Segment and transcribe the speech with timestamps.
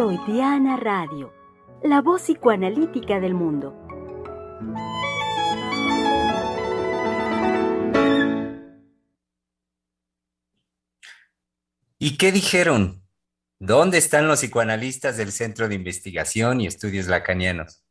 [0.00, 1.30] Freudiana Radio,
[1.82, 3.76] la voz psicoanalítica del mundo.
[11.98, 13.04] ¿Y qué dijeron?
[13.58, 17.84] ¿Dónde están los psicoanalistas del Centro de Investigación y Estudios Lacanianos?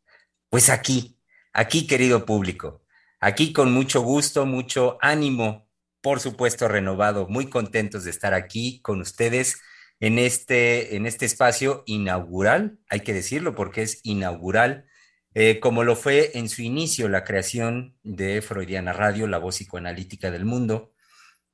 [0.49, 1.19] Pues aquí,
[1.53, 2.81] aquí querido público,
[3.19, 5.69] aquí con mucho gusto, mucho ánimo,
[6.01, 9.61] por supuesto renovado, muy contentos de estar aquí con ustedes
[9.99, 14.85] en este, en este espacio inaugural, hay que decirlo porque es inaugural,
[15.33, 20.31] eh, como lo fue en su inicio la creación de Freudiana Radio, la voz psicoanalítica
[20.31, 20.91] del mundo,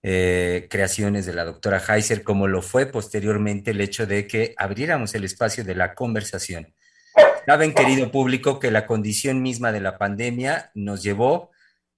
[0.04, 5.16] eh, creaciones de la doctora Heiser, como lo fue posteriormente el hecho de que abriéramos
[5.16, 6.74] el espacio de la conversación.
[7.48, 11.52] Saben, querido público, que la condición misma de la pandemia nos llevó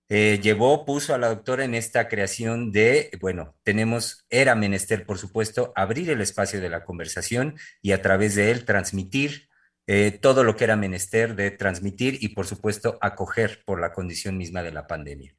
[0.10, 5.18] eh, llevó, puso a la doctora en esta creación de, bueno, tenemos, era menester, por
[5.18, 9.50] supuesto, abrir el espacio de la conversación y a través de él transmitir
[9.86, 14.38] eh, todo lo que era menester de transmitir y, por supuesto, acoger por la condición
[14.38, 15.36] misma de la pandemia.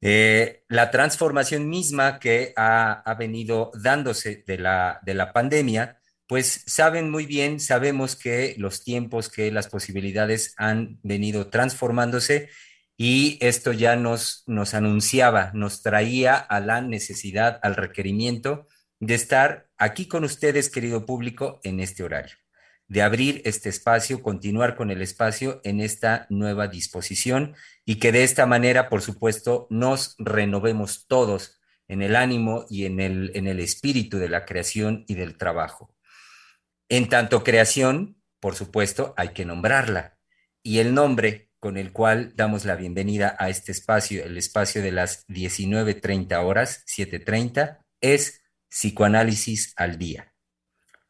[0.00, 6.64] Eh, la transformación misma que ha, ha venido dándose de la, de la pandemia, pues
[6.66, 12.48] saben muy bien, sabemos que los tiempos, que las posibilidades han venido transformándose
[12.96, 18.66] y esto ya nos, nos anunciaba, nos traía a la necesidad, al requerimiento
[19.00, 22.36] de estar aquí con ustedes, querido público, en este horario,
[22.86, 28.22] de abrir este espacio, continuar con el espacio en esta nueva disposición y que de
[28.22, 33.60] esta manera, por supuesto, nos renovemos todos en el ánimo y en el, en el
[33.60, 35.94] espíritu de la creación y del trabajo.
[36.88, 40.18] En tanto creación, por supuesto, hay que nombrarla.
[40.62, 44.90] Y el nombre con el cual damos la bienvenida a este espacio, el espacio de
[44.90, 50.34] las 19.30 horas, 7.30, es Psicoanálisis al Día.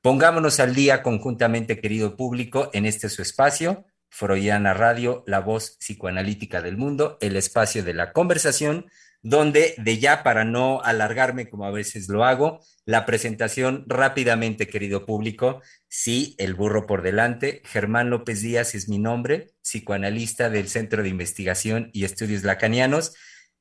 [0.02, 6.60] Pongámonos al día conjuntamente, querido público, en este su espacio, Freudiana Radio, la voz psicoanalítica
[6.60, 8.90] del mundo, el espacio de la conversación,
[9.22, 15.06] donde de ya para no alargarme como a veces lo hago, la presentación rápidamente, querido
[15.06, 21.02] público, sí, el burro por delante, Germán López Díaz es mi nombre, psicoanalista del Centro
[21.02, 23.14] de Investigación y Estudios Lacanianos,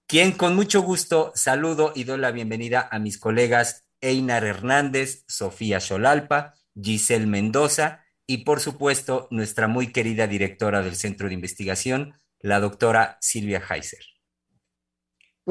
[0.07, 5.79] quien con mucho gusto saludo y doy la bienvenida a mis colegas Einar Hernández, Sofía
[5.79, 12.59] Xolalpa, Giselle Mendoza y por supuesto nuestra muy querida directora del Centro de Investigación, la
[12.59, 14.10] doctora Silvia Heiser.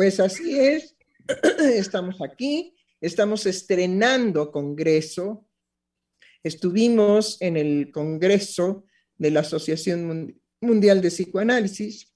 [0.00, 0.96] Pues así es,
[1.76, 5.46] estamos aquí, estamos estrenando Congreso.
[6.42, 8.86] Estuvimos en el Congreso
[9.18, 12.14] de la Asociación Mundial de Psicoanálisis.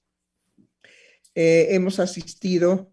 [1.35, 2.91] Eh, hemos asistido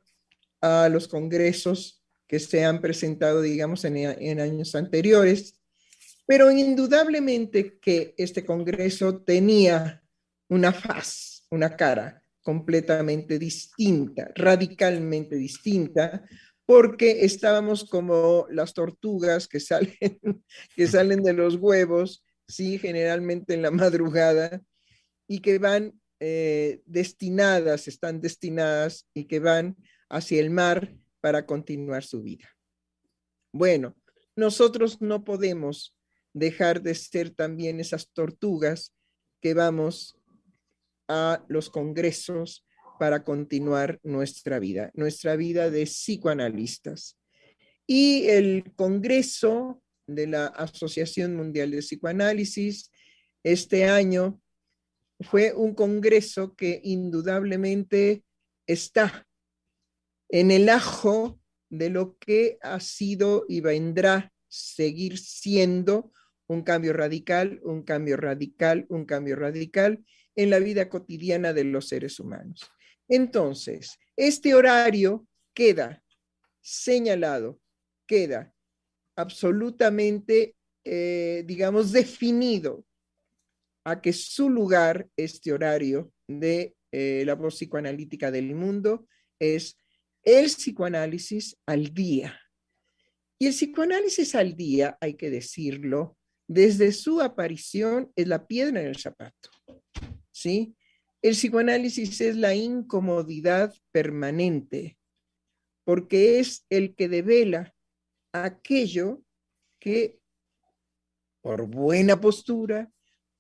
[0.60, 5.58] a los congresos que se han presentado, digamos, en, en años anteriores,
[6.26, 10.04] pero indudablemente que este congreso tenía
[10.50, 16.24] una faz, una cara completamente distinta, radicalmente distinta,
[16.66, 19.94] porque estábamos como las tortugas que salen,
[20.76, 24.62] que salen de los huevos, sí, generalmente en la madrugada,
[25.26, 29.76] y que van eh, destinadas, están destinadas y que van
[30.08, 32.48] hacia el mar para continuar su vida.
[33.52, 33.96] Bueno,
[34.36, 35.96] nosotros no podemos
[36.32, 38.94] dejar de ser también esas tortugas
[39.40, 40.16] que vamos
[41.08, 42.66] a los congresos
[42.98, 47.18] para continuar nuestra vida, nuestra vida de psicoanalistas.
[47.86, 52.90] Y el Congreso de la Asociación Mundial de Psicoanálisis
[53.42, 54.40] este año
[55.20, 58.24] fue un congreso que indudablemente
[58.66, 59.26] está
[60.28, 61.40] en el ajo
[61.70, 66.12] de lo que ha sido y vendrá seguir siendo
[66.46, 70.04] un cambio radical, un cambio radical, un cambio radical
[70.36, 72.70] en la vida cotidiana de los seres humanos.
[73.08, 76.02] Entonces, este horario queda
[76.60, 77.60] señalado,
[78.06, 78.54] queda
[79.16, 82.84] absolutamente, eh, digamos, definido
[83.84, 89.06] a que su lugar, este horario de eh, la voz psicoanalítica del mundo,
[89.38, 89.76] es
[90.22, 92.38] el psicoanálisis al día.
[93.38, 98.86] Y el psicoanálisis al día, hay que decirlo, desde su aparición es la piedra en
[98.86, 99.50] el zapato.
[100.32, 100.76] ¿Sí?
[101.22, 104.98] El psicoanálisis es la incomodidad permanente,
[105.84, 107.74] porque es el que devela
[108.32, 109.22] aquello
[109.78, 110.18] que
[111.42, 112.90] por buena postura,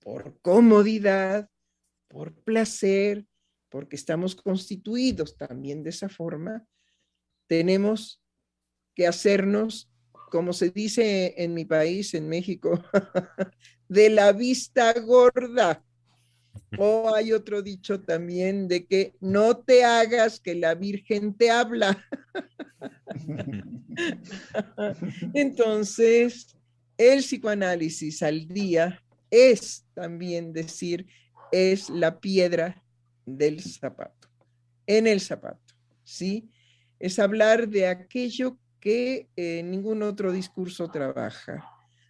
[0.00, 1.48] por comodidad,
[2.08, 3.26] por placer,
[3.68, 6.66] porque estamos constituidos también de esa forma,
[7.48, 8.22] tenemos
[8.94, 9.92] que hacernos
[10.32, 12.82] como se dice en mi país, en México,
[13.88, 15.84] de la vista gorda.
[16.78, 22.02] O hay otro dicho también de que no te hagas que la Virgen te habla.
[25.34, 26.56] Entonces,
[26.96, 31.06] el psicoanálisis al día es también decir,
[31.50, 32.82] es la piedra
[33.26, 34.28] del zapato,
[34.86, 36.50] en el zapato, ¿sí?
[36.98, 41.64] Es hablar de aquello que eh, ningún otro discurso trabaja.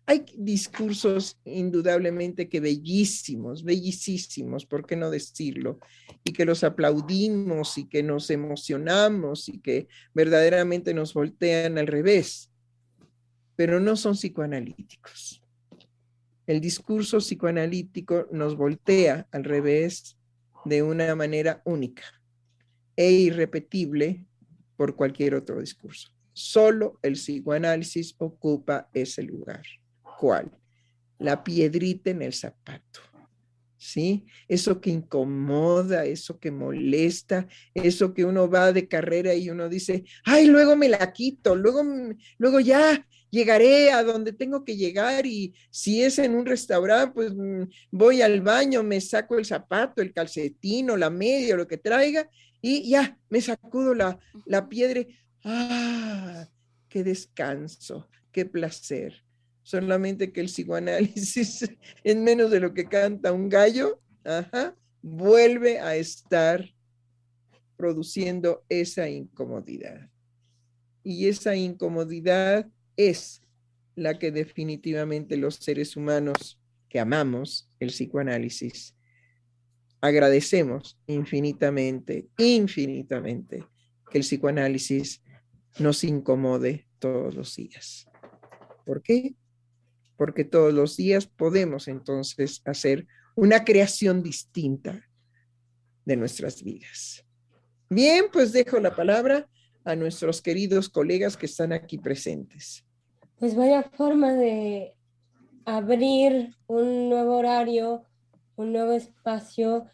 [0.04, 5.78] Hay discursos indudablemente que bellísimos, bellísimos, ¿por qué no decirlo?
[6.24, 12.50] Y que los aplaudimos y que nos emocionamos y que verdaderamente nos voltean al revés,
[13.54, 15.40] pero no son psicoanalíticos.
[16.48, 20.18] El discurso psicoanalítico nos voltea al revés
[20.64, 22.02] de una manera única
[22.96, 24.26] e irrepetible
[24.76, 26.10] por cualquier otro discurso.
[26.32, 29.62] Solo el psicoanálisis ocupa ese lugar.
[30.22, 30.52] ¿Cuál?
[31.18, 33.00] La piedrita en el zapato.
[33.76, 34.24] ¿Sí?
[34.46, 40.04] Eso que incomoda, eso que molesta, eso que uno va de carrera y uno dice,
[40.24, 41.82] ay, luego me la quito, luego,
[42.38, 47.34] luego ya llegaré a donde tengo que llegar y si es en un restaurante, pues
[47.34, 51.78] mm, voy al baño, me saco el zapato, el calcetín o la media, lo que
[51.78, 52.30] traiga
[52.60, 55.04] y ya me sacudo la, la piedra
[55.42, 56.46] ¡Ah!
[56.88, 58.08] ¡Qué descanso!
[58.30, 59.24] ¡Qué placer!
[59.62, 61.68] Solamente que el psicoanálisis,
[62.04, 64.00] en menos de lo que canta un gallo,
[65.02, 66.68] vuelve a estar
[67.76, 70.08] produciendo esa incomodidad.
[71.04, 73.42] Y esa incomodidad es
[73.96, 78.94] la que definitivamente los seres humanos que amamos el psicoanálisis
[80.02, 83.64] agradecemos infinitamente, infinitamente
[84.10, 85.22] que el psicoanálisis
[85.78, 88.06] nos incomode todos los días.
[88.84, 89.34] ¿Por qué?
[90.22, 95.04] Porque todos los días podemos entonces hacer una creación distinta
[96.04, 97.26] de nuestras vidas.
[97.90, 99.48] Bien, pues dejo la palabra
[99.84, 102.86] a nuestros queridos colegas que están aquí presentes.
[103.40, 104.94] Pues vaya forma de
[105.64, 108.04] abrir un nuevo horario,
[108.54, 109.86] un nuevo espacio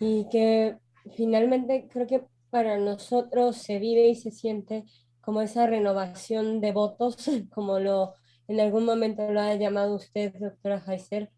[0.00, 0.78] y que
[1.14, 4.82] finalmente creo que para nosotros se vive y se siente
[5.20, 7.18] como esa renovación de votos,
[7.54, 8.14] como lo
[8.48, 11.30] en algún momento lo ha llamado usted, doctora Heiser,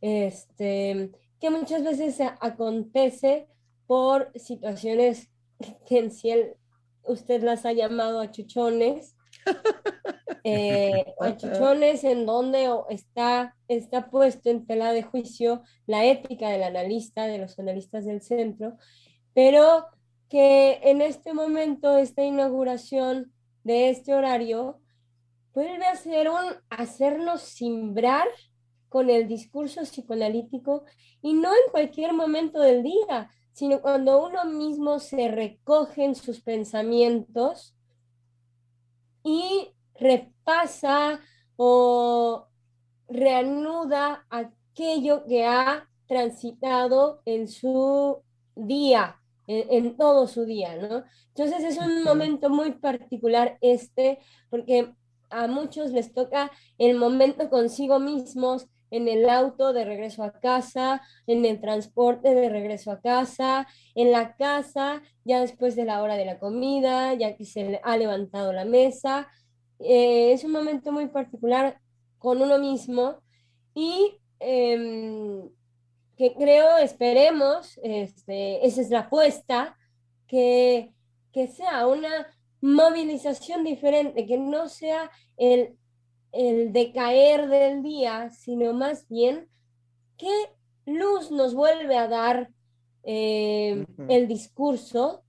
[0.00, 1.10] este,
[1.40, 3.48] que muchas veces acontece
[3.86, 5.30] por situaciones
[5.86, 6.32] que en sí
[7.02, 9.16] usted las ha llamado achuchones,
[10.44, 17.26] eh, achuchones en donde está, está puesto en tela de juicio la ética del analista,
[17.26, 18.76] de los analistas del centro,
[19.34, 19.86] pero
[20.28, 23.32] que en este momento, esta inauguración
[23.64, 24.79] de este horario,
[25.54, 28.28] vuelve a ser un hacernos simbrar
[28.88, 30.84] con el discurso psicoanalítico
[31.22, 36.40] y no en cualquier momento del día, sino cuando uno mismo se recoge en sus
[36.40, 37.76] pensamientos
[39.22, 41.20] y repasa
[41.56, 42.46] o
[43.08, 48.22] reanuda aquello que ha transitado en su
[48.56, 51.04] día, en, todo su día, ¿no?
[51.28, 54.94] Entonces es un momento muy particular este, porque
[55.30, 61.00] a muchos les toca el momento consigo mismos, en el auto de regreso a casa,
[61.26, 66.16] en el transporte de regreso a casa, en la casa, ya después de la hora
[66.16, 69.28] de la comida, ya que se ha levantado la mesa.
[69.78, 71.80] Eh, es un momento muy particular
[72.18, 73.22] con uno mismo
[73.74, 75.48] y em,
[76.16, 79.76] que creo, esperemos, este, esa es la apuesta,
[80.26, 80.92] que,
[81.32, 82.26] que sea una
[82.60, 85.76] movilización diferente, que no sea el,
[86.32, 89.48] el decaer del día, sino más bien
[90.16, 90.32] qué
[90.86, 92.50] luz nos vuelve a dar
[93.02, 95.24] eh, el discurso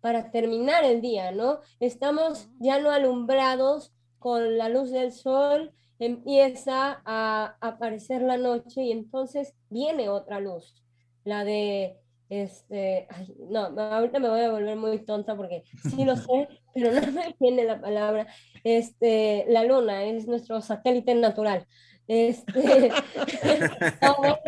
[0.00, 1.58] para terminar el día, ¿no?
[1.80, 8.92] Estamos ya no alumbrados con la luz del sol, empieza a aparecer la noche y
[8.92, 10.84] entonces viene otra luz,
[11.24, 11.96] la de,
[12.28, 13.06] este,
[13.50, 17.34] no, ahorita me voy a volver muy tonta porque sí lo sé, pero no me
[17.38, 18.26] viene la palabra,
[18.64, 21.66] este, la luna es nuestro satélite natural.
[22.08, 22.52] Este,
[24.00, 24.38] no,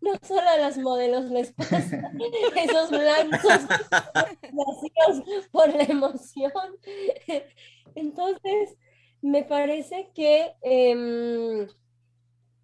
[0.00, 2.12] no solo a las modelos les pasa
[2.56, 3.66] esos blancos
[4.52, 6.52] vacíos por la emoción.
[7.96, 8.76] Entonces,
[9.20, 11.66] me parece que em,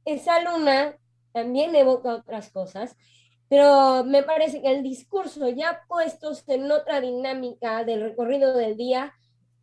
[0.05, 0.97] esa luna
[1.33, 2.97] también evoca otras cosas,
[3.53, 9.13] pero me parece que el discurso ya puestos en otra dinámica del recorrido del día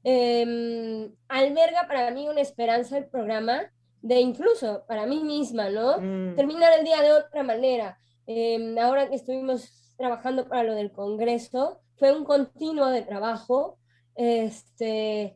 [0.04, 3.64] em, alberga para mí una esperanza el programa
[4.04, 5.98] de incluso para mí misma, ¿no?
[6.00, 6.36] Mm.
[6.36, 7.98] Terminar el día de otra manera.
[8.28, 13.80] Em, ahora que estuvimos trabajando para lo del Congreso, fue un continuo de trabajo,
[14.14, 15.36] este,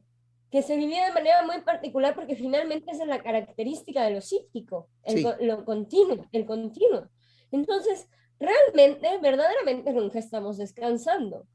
[0.51, 4.22] que se vivía de manera muy particular porque finalmente esa es la característica de lo
[4.22, 5.27] psíquico, el, Sí.
[5.39, 7.10] lo continuo, el continuo.
[7.51, 8.07] Entonces,
[8.43, 11.47] realmente, verdaderamente nunca estamos descansando.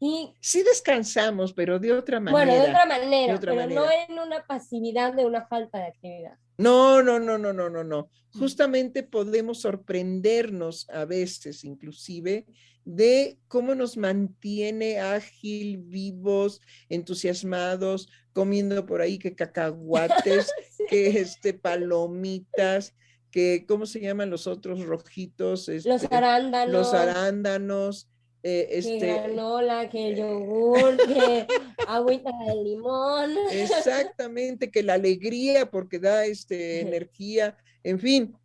[0.00, 2.44] Y Sí descansamos, pero de otra manera.
[2.44, 4.04] bueno, de otra manera, de otra pero no manera.
[4.08, 6.38] en una pasividad de una falta de actividad.
[6.58, 8.10] No, no, no, no, no, no, no.
[8.34, 8.38] Mm.
[8.38, 12.46] Justamente podemos sorprendernos a veces, inclusive,
[12.84, 20.52] de cómo nos mantiene ágil, vivos, entusiasmados, comiendo por ahí que cacahuates,
[20.90, 22.94] que este palomitas,
[23.34, 25.66] que ¿cómo se llaman los otros rojitos?
[25.66, 28.08] Los Este, arándanos, los arándanos,
[28.44, 31.44] eh, que este, granola, que el yogur, que
[31.88, 33.32] agüita de limón.
[33.50, 38.36] Exactamente, que la alegría porque da este, energía, en fin,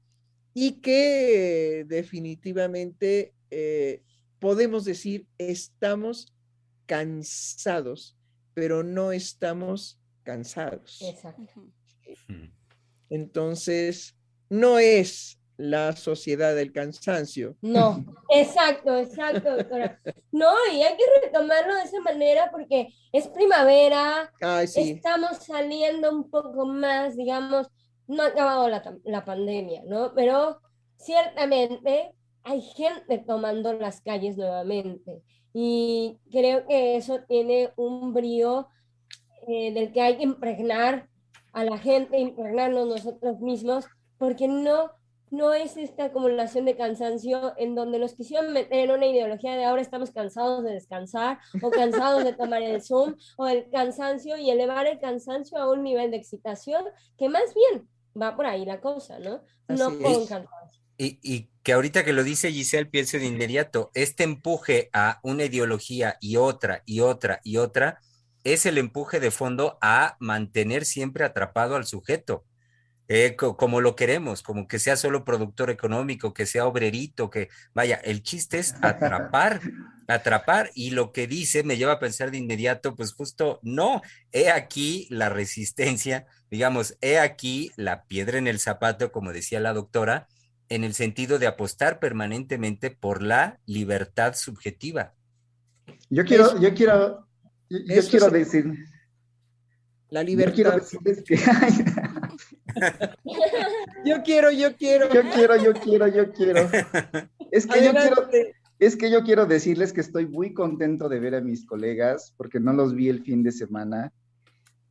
[0.55, 4.01] y que definitivamente eh,
[4.39, 6.33] podemos decir estamos
[6.87, 8.17] cansados,
[8.55, 10.99] pero no estamos cansados.
[11.03, 11.63] Exacto.
[13.11, 14.15] Entonces,
[14.49, 17.55] no es la sociedad del cansancio.
[17.61, 19.99] No, exacto, exacto, doctora.
[20.31, 26.11] No, y hay que retomarlo de esa manera porque es primavera, Ay, sí, estamos saliendo
[26.11, 27.67] un poco más, digamos,
[28.07, 30.13] no ha acabado la, la pandemia, ¿no?
[30.15, 30.61] Pero
[30.97, 32.13] ciertamente
[32.43, 35.21] hay gente tomando las calles nuevamente
[35.53, 38.67] y creo que eso tiene un brío
[39.47, 41.09] eh, del que hay que impregnar
[41.53, 43.85] a la gente, impregnarnos nosotros mismos,
[44.19, 44.91] porque no,
[45.31, 49.65] no es esta acumulación de cansancio en donde nos quisieron meter en una ideología de
[49.65, 54.51] ahora estamos cansados de descansar o cansados de tomar el Zoom o el cansancio y
[54.51, 56.83] elevar el cansancio a un nivel de excitación
[57.17, 59.41] que más bien va por ahí la cosa, ¿no?
[59.67, 60.29] No Así es.
[60.29, 60.81] cansancio.
[60.97, 65.45] Y, y que ahorita que lo dice Giselle, pienso de inmediato, este empuje a una
[65.45, 67.99] ideología y otra y otra y otra
[68.43, 72.45] es el empuje de fondo a mantener siempre atrapado al sujeto,
[73.11, 77.49] eh, co- como lo queremos, como que sea solo productor económico, que sea obrerito, que
[77.73, 79.59] vaya, el chiste es atrapar,
[80.07, 84.01] atrapar y lo que dice me lleva a pensar de inmediato, pues justo no,
[84.31, 89.73] he aquí la resistencia, digamos, he aquí la piedra en el zapato, como decía la
[89.73, 90.27] doctora,
[90.69, 95.13] en el sentido de apostar permanentemente por la libertad subjetiva.
[96.11, 97.27] Yo quiero, Eso- yo quiero,
[97.69, 98.65] yo, quiero decir,
[100.11, 100.75] la yo quiero libertad.
[100.75, 101.37] decirles que
[104.05, 105.11] Yo quiero, yo quiero.
[105.13, 106.61] yo quiero, yo quiero, yo quiero.
[107.51, 108.55] Es que yo quiero, Adelante.
[108.79, 112.59] es que yo quiero decirles que estoy muy contento de ver a mis colegas porque
[112.59, 114.11] no los vi el fin de semana.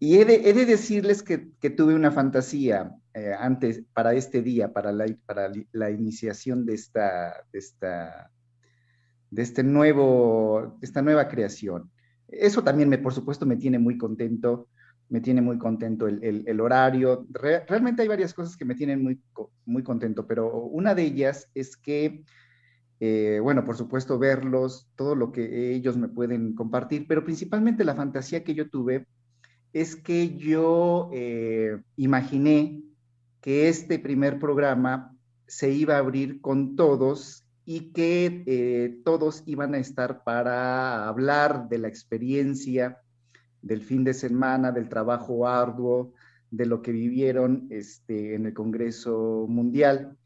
[0.00, 4.42] Y he de, he de decirles que, que tuve una fantasía eh, antes, para este
[4.42, 8.30] día, para la, para li- la iniciación de esta, de esta,
[9.30, 11.90] de este nuevo, esta nueva creación.
[12.28, 14.68] Eso también, me, por supuesto, me tiene muy contento,
[15.08, 17.26] me tiene muy contento el, el- horario.
[17.30, 19.20] Re- realmente hay varias cosas que me tienen muy,
[19.64, 22.24] muy contento, pero una de ellas es que
[23.00, 27.94] eh, bueno, por supuesto, verlos, todo lo que ellos me pueden compartir, pero principalmente la
[27.94, 29.06] fantasía que yo tuve
[29.72, 32.82] es que yo eh, imaginé
[33.40, 35.14] que este primer programa
[35.46, 41.68] se iba a abrir con todos y que eh, todos iban a estar para hablar
[41.68, 42.98] de la experiencia
[43.62, 46.12] del fin de semana, del trabajo arduo,
[46.50, 50.16] de lo que vivieron este, en el Congreso Mundial.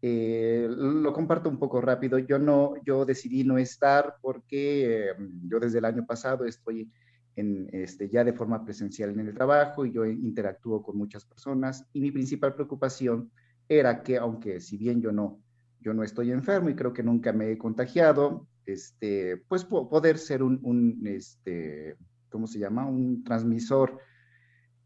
[0.00, 2.18] Eh, lo comparto un poco rápido.
[2.18, 6.90] Yo no, yo decidí no estar porque eh, yo desde el año pasado estoy
[7.36, 11.86] en, este, ya de forma presencial en el trabajo y yo interactúo con muchas personas
[11.92, 13.30] y mi principal preocupación
[13.68, 15.40] era que aunque si bien yo no,
[15.80, 20.18] yo no estoy enfermo y creo que nunca me he contagiado, este, pues po poder
[20.18, 21.96] ser un, un, este,
[22.28, 22.86] ¿cómo se llama?
[22.86, 23.98] Un transmisor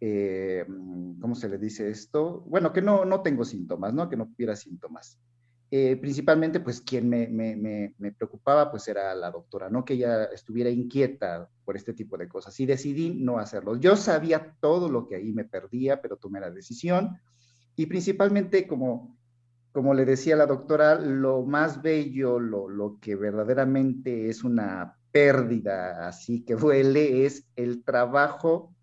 [0.05, 0.67] eh,
[1.21, 2.41] ¿cómo se le dice esto?
[2.49, 4.09] Bueno, que no, no tengo síntomas, ¿no?
[4.09, 5.17] Que no tuviera síntomas.
[5.71, 9.85] Eh, principalmente, pues, quien me, me, me, me, preocupaba, pues, era la doctora, ¿no?
[9.85, 12.59] Que ella estuviera inquieta por este tipo de cosas.
[12.59, 13.77] Y decidí no hacerlo.
[13.77, 17.21] Yo sabía todo lo que ahí me perdía, pero tomé la decisión.
[17.77, 19.17] Y principalmente, como,
[19.71, 26.09] como le decía la doctora, lo más bello, lo, lo que verdaderamente es una pérdida
[26.09, 28.75] así que duele, es el trabajo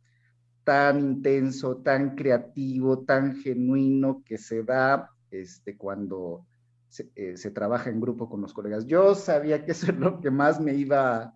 [0.64, 6.46] tan intenso, tan creativo, tan genuino que se da este, cuando
[6.88, 8.86] se, eh, se, trabaja en grupo con los colegas.
[8.86, 11.34] Yo sabía que eso es lo que más me iba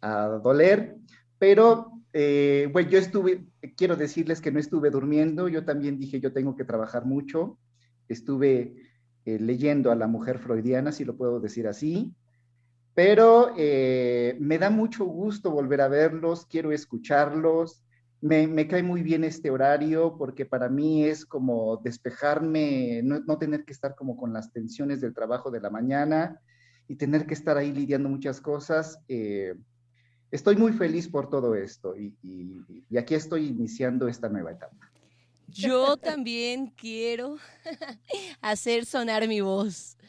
[0.00, 0.96] a, a doler,
[1.38, 3.46] pero Eh, bueno, yo estuve,
[3.76, 7.58] quiero decirles que no estuve durmiendo, yo también dije, yo tengo que trabajar mucho.
[8.08, 8.74] Estuve
[9.24, 12.14] eh, leyendo a la mujer freudiana, si lo puedo decir así,
[12.94, 17.82] pero eh, me da mucho gusto volver a verlos, quiero escucharlos.
[18.20, 23.72] Me, cae muy bien este horario porque para mí es como despejarme, no, tener que
[23.72, 26.40] estar como con las tensiones del trabajo de la mañana
[26.86, 29.00] y tener que estar ahí lidiando muchas cosas.
[29.08, 29.54] Eh,
[30.30, 32.14] estoy muy feliz por todo esto y,
[32.88, 34.92] y aquí estoy iniciando esta nueva etapa.
[35.52, 37.36] Yo también quiero
[38.40, 39.96] hacer sonar mi voz.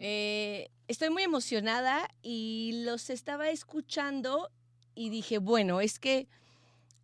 [0.00, 4.50] Eh, estoy muy emocionada y los estaba escuchando
[4.94, 6.28] y dije, bueno, es que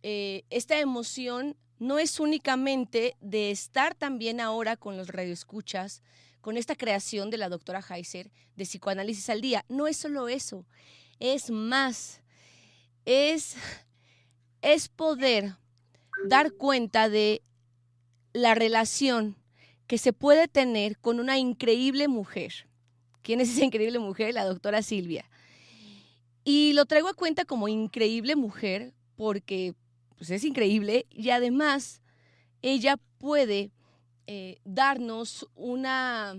[0.03, 6.03] eh, esta emoción no es únicamente de estar también ahora con los radioescuchas,
[6.39, 9.65] con esta creación de la doctora Heiser de psicoanálisis al día.
[9.69, 10.67] No es solo eso,
[11.19, 12.21] es más,
[13.05, 13.55] es,
[14.61, 15.55] es poder
[16.27, 17.41] dar cuenta de
[18.33, 19.35] la relación
[19.87, 22.68] que se puede tener con una increíble mujer.
[23.21, 24.33] ¿Quién es esa increíble mujer?
[24.33, 25.29] La doctora Silvia.
[26.43, 29.75] Y lo traigo a cuenta como increíble mujer porque
[30.17, 32.01] pues, es increíble y además
[32.61, 33.71] ella puede
[34.27, 36.37] eh, darnos una,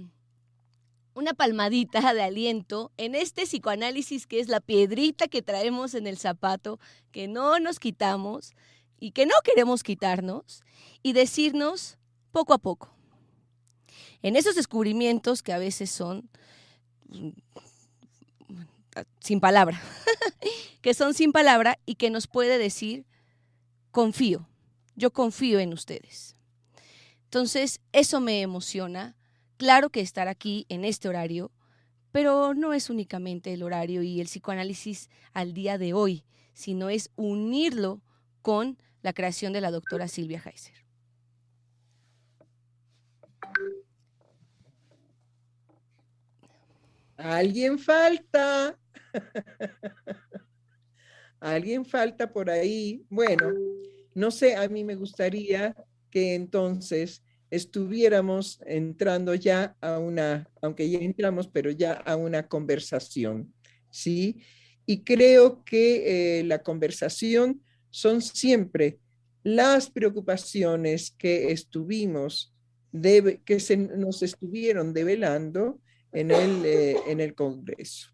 [1.15, 6.17] una palmadita de aliento en este psicoanálisis que es la piedrita que traemos en el
[6.17, 6.79] zapato,
[7.13, 8.53] que no nos quitamos
[8.99, 10.63] y que no queremos quitarnos
[11.03, 11.99] y decirnos
[12.33, 12.95] poco a poco.
[14.23, 16.31] En esos descubrimientos que a veces son
[19.21, 19.81] sin palabra,
[20.83, 23.07] que son sin palabra y que nos puede decir,
[23.91, 24.49] confío,
[24.97, 26.37] yo confío en ustedes.
[27.25, 29.17] Entonces, eso me emociona.
[29.57, 31.53] Claro que estar aquí en este horario,
[32.13, 37.11] pero no es únicamente el horario y el psicoanálisis al día de hoy, sino es
[37.17, 38.03] unirlo
[38.43, 40.80] con la creación de la doctora Silvia Heiser.
[47.21, 48.79] Alguien falta.
[51.41, 53.05] Alguien falta por ahí.
[53.11, 53.53] Bueno,
[54.15, 55.75] no sé, a mí me gustaría
[56.11, 63.53] que entonces estuviéramos entrando ya a una, aunque ya entramos, pero ya a una conversación,
[63.91, 64.41] ¿sí?
[64.87, 68.99] Y creo que eh, la conversación son siempre
[69.43, 72.55] las preocupaciones que estuvimos,
[73.45, 75.81] que se nos estuvieron develando
[76.13, 78.11] en el, eh, en el Congreso.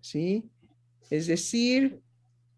[0.00, 0.44] ¿Sí?
[1.10, 2.00] Es decir,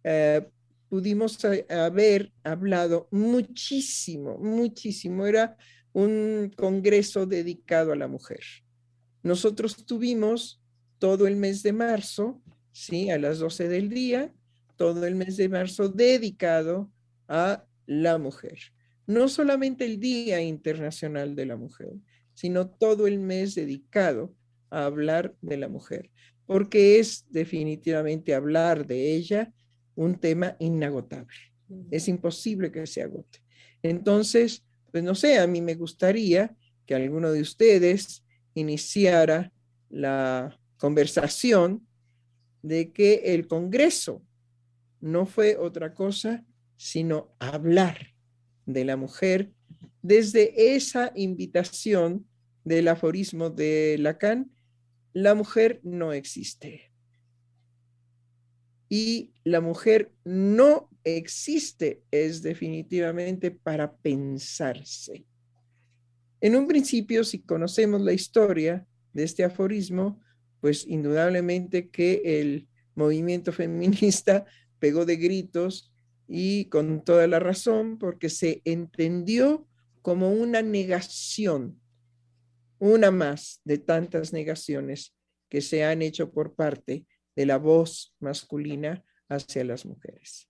[0.05, 0.47] eh,
[0.89, 5.27] pudimos haber hablado muchísimo, muchísimo.
[5.27, 5.57] Era
[5.93, 8.41] un Congreso dedicado a la mujer.
[9.23, 10.63] Nosotros tuvimos
[10.99, 12.41] todo el mes de marzo,
[12.73, 13.11] ¿sí?
[13.11, 14.33] A las 12 del día,
[14.77, 16.91] todo el mes de marzo dedicado
[17.29, 18.59] a la mujer.
[19.07, 21.93] No solamente el Día Internacional de la Mujer,
[22.37, 24.35] sino todo el mes dedicado
[24.69, 26.11] a hablar de la mujer,
[26.45, 29.53] porque es definitivamente hablar de ella
[29.95, 31.35] un tema inagotable.
[31.91, 33.41] Es imposible que se agote.
[33.83, 38.23] Entonces, pues no sé, a mí me gustaría que alguno de ustedes
[38.55, 39.51] iniciara
[39.89, 41.87] la conversación
[42.63, 44.23] de que el Congreso
[45.01, 46.45] no fue otra cosa
[46.77, 48.09] sino hablar
[48.67, 49.53] de la mujer
[50.03, 52.27] desde esa invitación
[52.65, 54.51] del aforismo de Lacan,
[55.13, 56.93] la mujer no existe.
[58.89, 65.25] Y la mujer no existe es definitivamente para pensarse.
[66.41, 70.21] En un principio, si conocemos la historia de este aforismo,
[70.61, 74.45] pues indudablemente que el movimiento feminista
[74.79, 75.93] pegó de gritos
[76.29, 79.67] y con toda la razón, porque se entendió
[80.03, 81.81] como una negación,
[82.79, 85.15] una más de tantas negaciones
[85.49, 90.49] que se han hecho por parte de la voz masculina hacia las mujeres.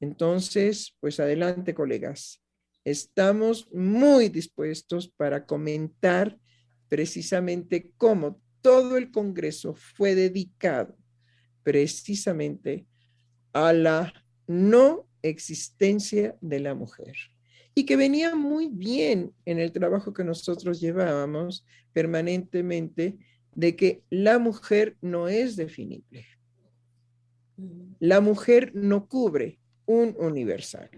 [0.00, 2.42] Entonces, pues adelante, colegas.
[2.84, 6.38] Estamos muy dispuestos para comentar
[6.88, 10.96] precisamente cómo todo el Congreso fue dedicado
[11.62, 12.86] precisamente
[13.52, 14.12] a la
[14.46, 17.14] no existencia de la mujer
[17.74, 23.18] y que venía muy bien en el trabajo que nosotros llevábamos permanentemente
[23.54, 26.26] de que la mujer no es definible.
[27.98, 30.90] La mujer no cubre un universal.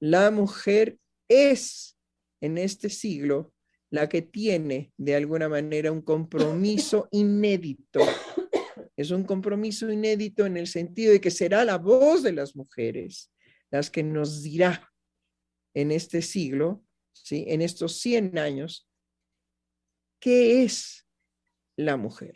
[0.00, 0.98] La mujer
[1.28, 1.96] es
[2.40, 3.52] en este siglo
[3.90, 8.00] la que tiene de alguna manera un compromiso inédito
[8.96, 13.32] Es un compromiso inédito en el sentido de que será la voz de las mujeres
[13.74, 14.92] las que nos dirá
[15.74, 17.44] en este siglo, ¿sí?
[17.48, 18.88] en estos 100 años,
[20.20, 21.08] qué es
[21.76, 22.34] la mujer,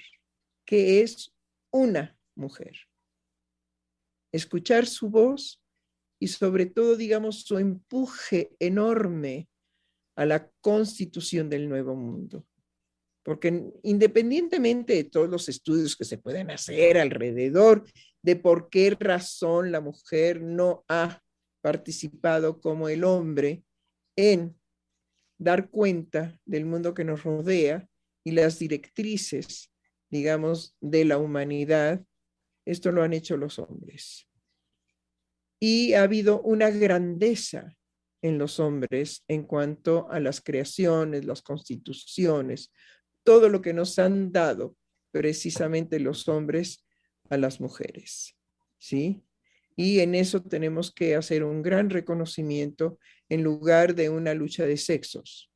[0.67, 1.33] qué es
[1.71, 2.77] una mujer.
[4.33, 5.63] Escuchar su voz
[6.19, 9.49] y sobre todo, digamos, su empuje enorme
[10.17, 12.48] a la constitución del nuevo mundo.
[13.29, 17.85] Porque independientemente de todos los estudios que se pueden hacer alrededor
[18.23, 21.21] de por qué razón la mujer no ha
[21.61, 23.65] participado como el hombre
[24.17, 24.59] en
[25.37, 27.87] dar cuenta del mundo que nos rodea
[28.25, 29.71] y las directrices,
[30.09, 32.03] digamos, de la humanidad,
[32.65, 34.27] esto lo han hecho los hombres.
[35.61, 37.77] Y ha habido una grandeza
[38.23, 42.73] en los hombres en cuanto a las creaciones, las constituciones,
[43.29, 44.75] todo lo que nos han dado
[45.11, 46.87] precisamente los hombres
[47.29, 48.35] a las mujeres.
[48.79, 49.23] ¿Sí?
[49.77, 54.79] Y en eso tenemos que hacer un gran reconocimiento en lugar de una lucha de
[54.79, 55.51] sexos,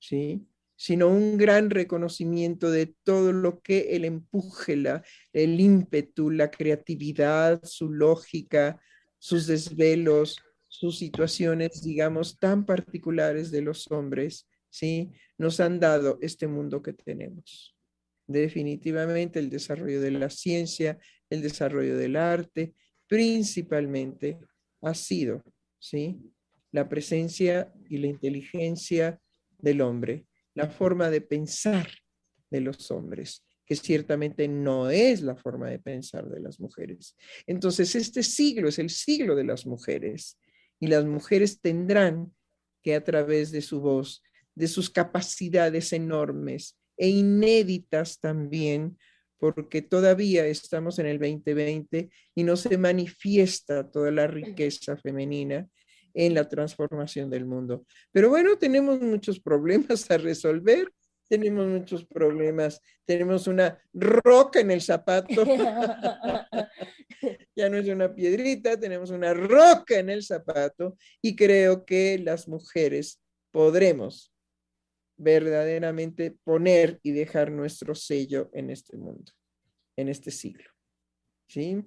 [0.00, 0.44] ¿sí?
[0.74, 7.62] sino un gran reconocimiento de todo lo que el empuje, la, el ímpetu, la creatividad,
[7.62, 8.82] su lógica,
[9.20, 15.12] sus desvelos, sus situaciones, digamos, tan particulares de los hombres, ¿sí?
[15.38, 17.76] Nos han dado este mundo que tenemos.
[18.26, 22.74] Definitivamente el desarrollo de la ciencia, el desarrollo del arte,
[23.06, 24.38] principalmente
[24.80, 25.44] ha sido,
[25.78, 26.18] ¿sí?
[26.70, 29.20] La presencia y la inteligencia
[29.58, 31.88] del hombre, la forma de pensar
[32.50, 37.14] de los hombres, que ciertamente no es la forma de pensar de las mujeres.
[37.46, 40.38] Entonces, este siglo es el siglo de las mujeres
[40.80, 42.32] y las mujeres tendrán
[42.82, 44.22] que a través de su voz,
[44.54, 48.98] de sus capacidades enormes e inéditas también,
[49.38, 55.68] porque todavía estamos en el 2020 y no se manifiesta toda la riqueza femenina
[56.14, 57.84] en la transformación del mundo.
[58.12, 60.92] Pero bueno, tenemos muchos problemas a resolver,
[61.28, 65.44] tenemos muchos problemas, tenemos una roca en el zapato,
[67.56, 72.48] ya no es una piedrita, tenemos una roca en el zapato y creo que las
[72.48, 74.31] mujeres podremos
[75.22, 79.32] verdaderamente poner y dejar nuestro sello en este mundo,
[79.96, 80.68] en este siglo.
[81.48, 81.84] ¿Sí?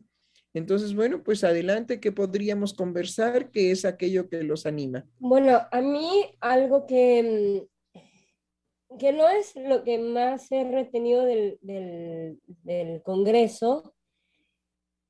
[0.53, 5.05] Entonces, bueno, pues adelante que podríamos conversar, que es aquello que los anima.
[5.19, 11.59] Bueno, a mí algo que, mm, que no es lo que más he retenido del,
[11.61, 13.93] del Congreso,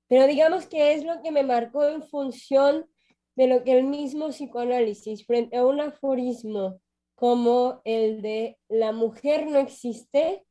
[0.07, 2.87] pero digamos que es lo que me marcó en función
[3.35, 6.81] de lo que el mismo psicoanálisis frente a un aforismo
[7.15, 10.45] como el de la mujer no existe,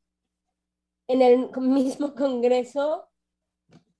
[1.08, 3.08] en el mismo Congreso,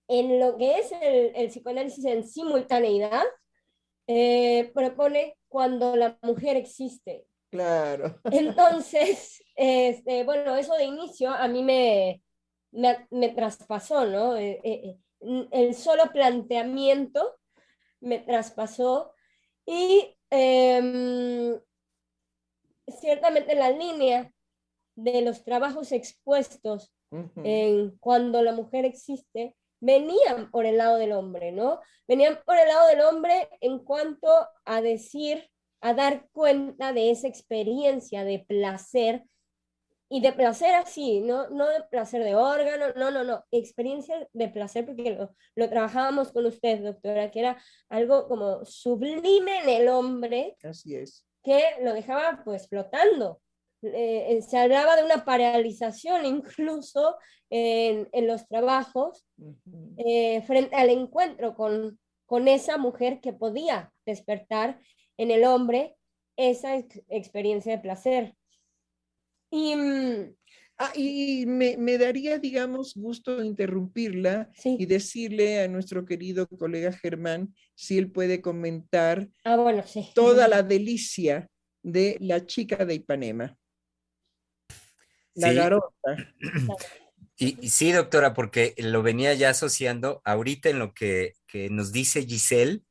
[0.08, 3.24] en lo que es el, psicoanálisis en simultaneidad,
[4.06, 7.26] eh, propone cuando la mujer existe.
[7.50, 8.20] Claro.
[8.24, 12.22] Entonces, este, bueno, eso de inicio a mí me,
[12.72, 14.36] me, traspasó, ¿no?
[14.36, 14.98] Eh, eh,
[15.52, 17.36] el solo planteamiento
[18.00, 19.14] me traspasó
[19.64, 21.58] y em,
[22.88, 24.32] ciertamente la línea
[24.96, 26.92] de los trabajos expuestos
[27.36, 31.80] en cuando la mujer existe venían por el lado del hombre, ¿no?
[32.08, 34.28] Venían por el lado del hombre en cuanto
[34.64, 35.48] a decir,
[35.80, 39.24] a dar cuenta de esa experiencia de placer
[40.08, 44.48] y de placer así, no, no de placer de órgano, no, no, no, experiencia de
[44.48, 49.88] placer, porque lo, lo trabajábamos con usted, doctora, que era algo como sublime en el
[49.88, 50.56] hombre.
[50.62, 53.40] Así es que lo dejaba pues flotando.
[53.82, 57.16] Eh, eh, se hablaba de una paralización incluso
[57.50, 59.26] en, en los trabajos
[59.98, 64.80] eh, frente al encuentro con, con esa mujer que podía despertar
[65.18, 65.94] en el hombre
[66.36, 66.76] esa
[67.08, 68.34] experiencia de placer.
[69.50, 70.34] Y, mm,
[70.76, 77.54] Ah, y me, me, daría, digamos, gusto interrumpirla y decirle a nuestro querido colega Germán
[77.76, 80.10] si él puede comentar ah, bueno, sí.
[80.14, 81.48] toda la delicia
[81.82, 83.56] de la chica de Ipanema.
[85.34, 85.88] La garota.
[87.36, 92.24] Y, sí, doctora, porque lo venía ya asociando ahorita en lo que, que nos dice
[92.24, 92.84] Giselle,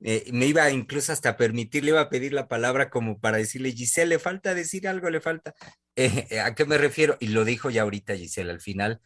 [0.00, 3.72] eh, me iba incluso hasta permitir, le iba a pedir la palabra como para decirle,
[3.72, 5.54] Giselle, le falta decir algo, le falta.
[5.96, 7.16] Eh, eh, ¿A qué me refiero?
[7.20, 9.00] Y lo dijo ya ahorita Giselle al final.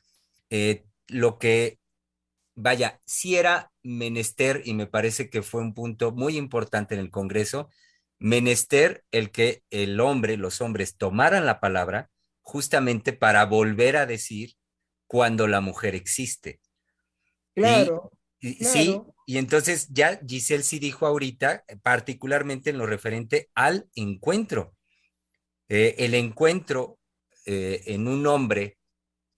[1.08, 1.78] lo que,
[2.54, 7.10] vaya, si era menester, y me parece que fue un punto muy importante en el
[7.10, 7.70] Congreso,
[8.18, 12.10] menester el que el hombre, los hombres tomaran la palabra
[12.42, 14.56] justamente para volver a decir
[15.06, 16.60] cuando la mujer existe.
[17.54, 18.12] Claro.
[18.40, 24.74] Sí, y entonces ya Giselle sí dijo ahorita, particularmente en lo referente al encuentro.
[25.70, 26.98] Eh, el encuentro
[27.46, 28.76] eh, en un hombre,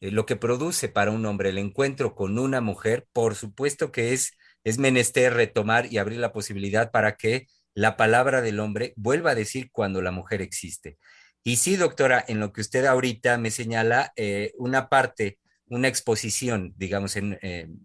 [0.01, 4.15] eh, lo que produce para un hombre el encuentro con una mujer, por supuesto que
[4.15, 4.33] es,
[4.65, 9.35] es menester retomar y abrir la posibilidad para que la palabra del hombre vuelva a
[9.35, 10.97] decir cuando la mujer existe.
[11.45, 14.13] Y sí, doctora, en lo que usted ahorita me señala,
[14.57, 17.39] una parte una exposición, digamos, en,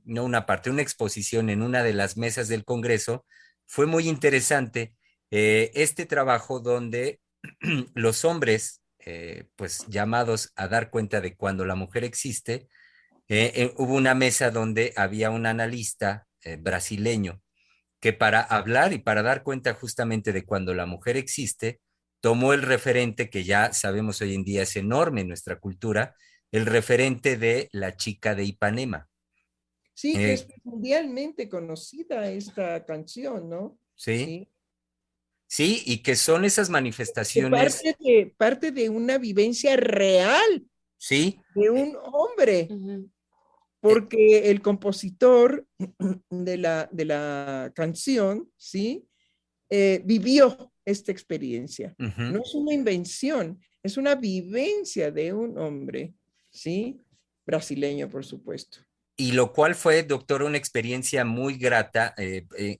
[0.03, 3.25] no una parte, una exposición en una de las mesas del Congreso.
[3.65, 4.93] Fue muy interesante
[5.31, 7.19] este trabajo donde
[7.93, 12.67] los hombres, eh, pues llamados a dar cuenta de cuando la mujer existe,
[13.75, 16.25] hubo una mesa donde había un analista
[16.59, 17.41] brasileño
[17.99, 21.81] que para hablar y para dar cuenta justamente de cuando la mujer existe,
[22.21, 26.15] tomó el referente que ya sabemos hoy en día es enorme en nuestra cultura,
[26.51, 29.07] el referente de la chica de Ipanema.
[29.93, 33.79] Sí, es eh, mundialmente conocida esta canción, ¿no?
[33.95, 34.25] Sí.
[34.25, 34.49] Sí,
[35.57, 37.51] y que son esas manifestaciones.
[37.51, 40.65] Parte de, parte de una vivencia real.
[40.97, 41.39] Sí.
[41.55, 42.67] De un hombre.
[43.79, 45.65] Porque el compositor
[46.29, 49.07] de la, de la canción, ¿sí?
[49.69, 51.95] Eh, vivió esta experiencia.
[51.97, 56.13] No es una invención, es una vivencia de un hombre
[56.57, 56.99] ¿sí?
[57.45, 58.79] Brasileño, por supuesto.
[59.19, 62.77] Y lo cual fue, doctor, una experiencia muy grata, eh, eh,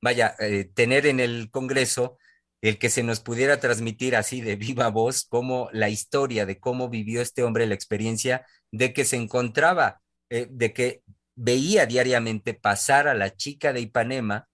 [0.00, 2.16] vaya, eh, tener en el Congreso
[2.62, 6.88] el que se nos pudiera transmitir así de viva voz como la historia de cómo
[6.88, 11.02] vivió este hombre la experiencia de que se encontraba, de que
[11.36, 14.48] veía diariamente pasar a la chica de Ipanema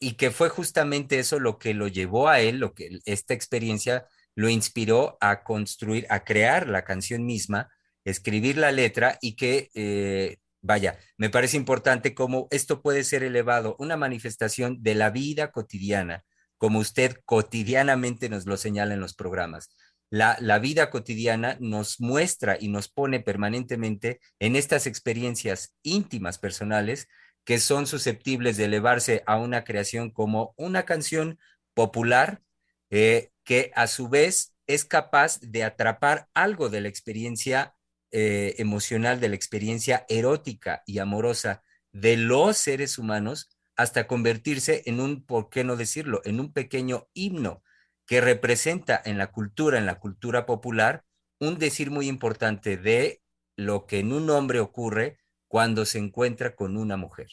[0.00, 4.06] y que fue justamente eso lo que lo llevó a él, lo que esta experiencia
[4.34, 7.70] lo inspiró a construir, a crear la canción misma,
[8.04, 13.96] escribir la letra y que, vaya, me parece importante cómo esto puede ser elevado, una
[13.96, 16.24] manifestación de la vida cotidiana,
[16.56, 19.70] como usted cotidianamente nos lo señala en los programas.
[20.10, 27.08] La, la, vida cotidiana nos muestra y nos pone permanentemente en estas experiencias íntimas personales
[27.44, 31.38] que son susceptibles de elevarse a una creación como una canción
[31.74, 32.42] popular
[32.90, 37.74] eh, que a su vez es capaz de atrapar algo de la experiencia
[38.12, 45.00] eh, emocional, de la experiencia erótica y amorosa de los seres humanos hasta convertirse en
[45.00, 47.62] un, ¿por qué no decirlo?, en un pequeño himno
[48.06, 51.04] que representa en la cultura, en la cultura popular,
[51.40, 53.22] un decir muy importante de
[53.56, 57.28] lo que en un hombre ocurre cuando se encuentra con una mujer.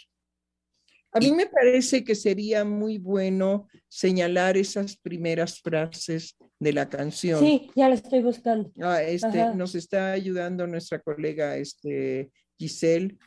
[1.11, 7.39] A mí me parece que sería muy bueno señalar esas primeras frases de la canción.
[7.39, 8.71] Sí, ya lo estoy buscando.
[8.81, 13.17] Ah, este, nos está ayudando nuestra colega este, Giselle,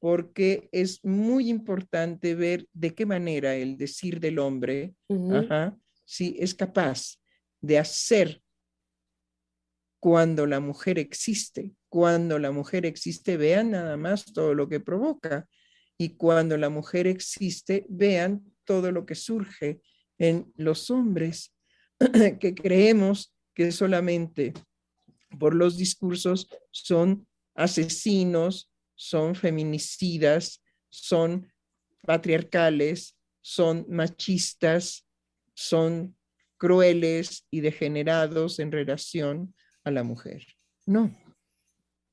[0.00, 4.94] porque es muy importante ver de qué manera el decir del hombre
[6.04, 7.20] sí, es capaz
[7.60, 8.42] de hacer
[10.00, 11.74] cuando la mujer existe.
[11.88, 15.46] Cuando la mujer existe, vean nada más todo lo que provoca
[15.98, 19.80] y cuando la mujer existe, vean todo lo que surge
[20.18, 21.52] en los hombres
[22.40, 24.54] que creemos que solamente
[25.38, 31.52] por los discursos son asesinos, son feminicidas, son
[32.02, 35.06] patriarcales, son machistas,
[35.54, 36.16] son
[36.56, 40.46] crueles y degenerados en relación a la mujer.
[40.86, 41.16] No.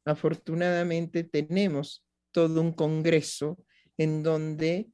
[0.05, 3.57] Afortunadamente tenemos todo un congreso
[3.97, 4.89] en donde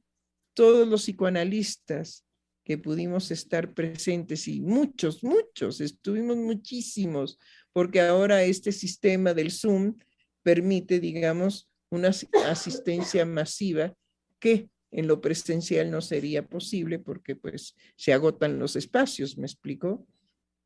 [0.54, 2.23] todos los psicoanalistas
[2.64, 7.38] que pudimos estar presentes y muchos, muchos, estuvimos muchísimos,
[7.72, 9.98] porque ahora este sistema del Zoom
[10.42, 12.10] permite, digamos, una
[12.46, 13.94] asistencia masiva
[14.38, 20.06] que en lo presencial no sería posible porque pues se agotan los espacios, ¿me explico?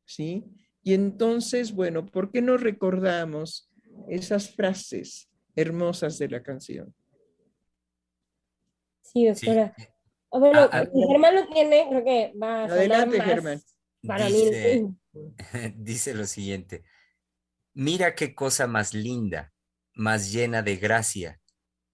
[0.05, 0.45] ¿Sí?
[0.83, 3.69] Y entonces, bueno, ¿por qué no recordamos
[4.07, 6.93] esas frases hermosas de la canción?
[9.01, 9.75] Sí, doctora.
[10.31, 13.61] Bueno, ah, ah, Germán lo tiene, creo que va a Adelante, más Germán.
[14.05, 15.33] Para dice, mí.
[15.75, 16.83] dice lo siguiente.
[17.73, 19.53] Mira qué cosa más linda,
[19.93, 21.41] más llena de gracia.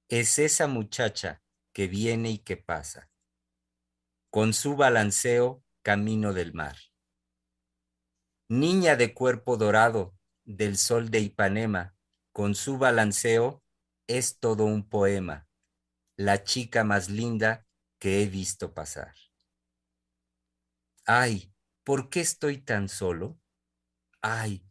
[0.10, 1.42] Es esa muchacha
[1.74, 3.10] que viene y que pasa,
[4.30, 6.76] con su balanceo camino del mar.
[8.48, 11.96] Niña de cuerpo dorado del sol de Ipanema,
[12.32, 13.64] con su balanceo
[14.08, 15.48] es todo un poema
[16.18, 17.65] la chica más linda
[18.06, 19.16] que he visto pasar.
[21.08, 21.52] Ay,
[21.84, 23.40] ¿por qué estoy tan solo?
[24.22, 24.64] Ay,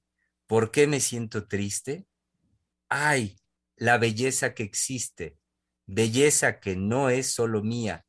[0.47, 2.07] ¿por qué me siento triste?
[2.89, 3.37] Ay,
[3.75, 5.37] la belleza que existe,
[5.85, 8.07] belleza que no es solo mía,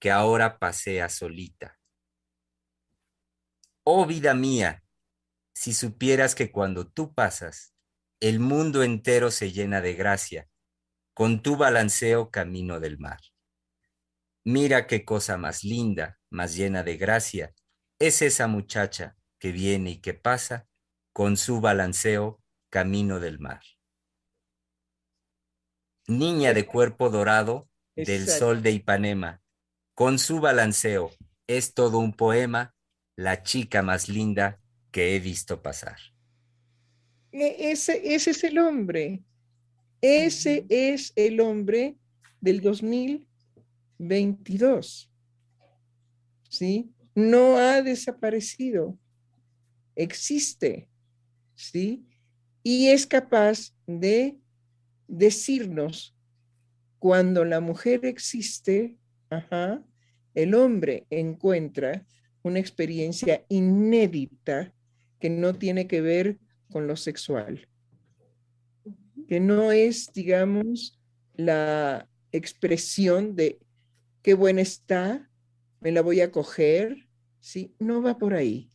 [0.00, 1.78] que ahora pasea solita.
[3.84, 4.82] Oh vida mía,
[5.54, 7.76] si supieras que cuando tú pasas,
[8.18, 10.48] el mundo entero se llena de gracia,
[11.12, 13.20] con tu balanceo camino del mar.
[14.44, 17.54] Mira qué cosa más linda, más llena de gracia,
[17.98, 20.68] es esa muchacha que viene y que pasa
[21.14, 23.62] con su balanceo camino del mar.
[26.06, 29.40] Niña de cuerpo dorado del sol de Ipanema,
[29.94, 31.10] con su balanceo,
[31.46, 32.74] es todo un poema,
[33.16, 35.96] la chica más linda que he visto pasar.
[37.32, 39.24] E, ese, ese es el hombre,
[40.02, 41.96] ese es el hombre
[42.40, 42.60] del
[43.98, 45.10] 2022.
[46.48, 46.90] ¿Sí?
[47.14, 48.98] No ha desaparecido,
[49.94, 50.88] existe,
[51.54, 52.04] ¿sí?
[52.62, 54.38] Y es capaz de
[55.06, 56.16] decirnos
[56.98, 58.96] cuando la mujer existe,
[60.34, 62.06] el hombre encuentra
[62.42, 64.72] una experiencia inédita
[65.20, 66.38] que no tiene que ver
[66.70, 67.68] con lo sexual,
[69.28, 70.98] que no es, digamos,
[71.34, 73.58] la expresión de
[74.24, 75.30] qué buena está,
[75.80, 76.96] me la voy a coger,
[77.40, 77.74] ¿sí?
[77.78, 78.70] No va por ahí.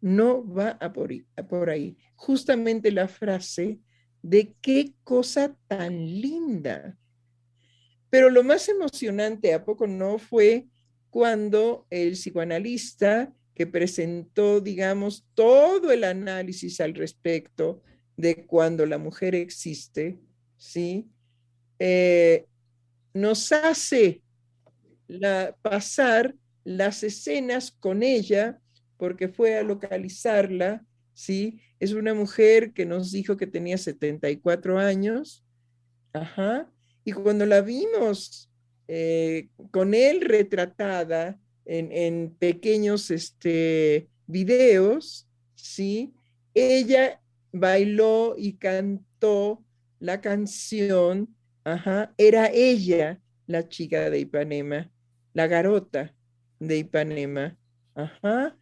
[0.00, 1.96] No va a por, a por ahí.
[2.16, 3.78] Justamente la frase
[4.20, 6.98] de qué cosa tan linda.
[8.10, 10.18] Pero lo más emocionante, ¿a poco no?
[10.18, 10.66] Fue
[11.08, 17.80] cuando el psicoanalista que presentó, digamos, todo el análisis al respecto
[18.16, 20.18] de cuando la mujer existe,
[20.56, 21.08] ¿sí?
[21.78, 22.46] Eh,
[23.12, 24.23] nos hace
[25.62, 28.58] pasar las escenas con ella,
[28.96, 31.60] porque fue a localizarla, ¿sí?
[31.78, 35.44] Es una mujer que nos dijo que tenía 74 años,
[36.12, 36.70] ajá,
[37.04, 38.50] y cuando la vimos
[38.88, 46.14] eh, con él retratada en, pequeños este, videos, ¿sí?
[46.54, 47.20] Ella
[47.52, 49.64] bailó y cantó
[49.98, 54.90] la canción, ajá, era ella la chica de Ipanema,
[55.34, 56.14] la garota
[56.58, 57.58] de Ipanema,
[57.94, 58.56] ajá,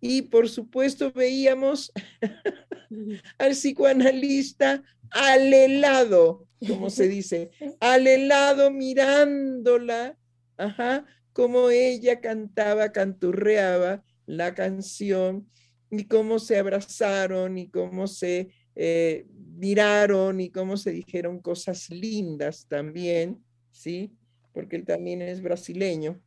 [0.00, 1.92] y por supuesto veíamos
[3.38, 7.50] al psicoanalista al helado, como se dice,
[7.80, 10.16] al helado mirándola,
[10.56, 15.48] ajá, como ella cantaba, canturreaba la canción
[15.90, 19.26] y cómo se abrazaron y cómo se eh,
[19.56, 24.12] miraron y cómo se dijeron cosas lindas también, ¿sí?
[24.56, 26.18] Porque él también es brasileño.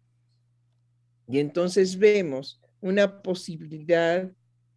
[1.28, 4.32] Y entonces vemos una posibilidad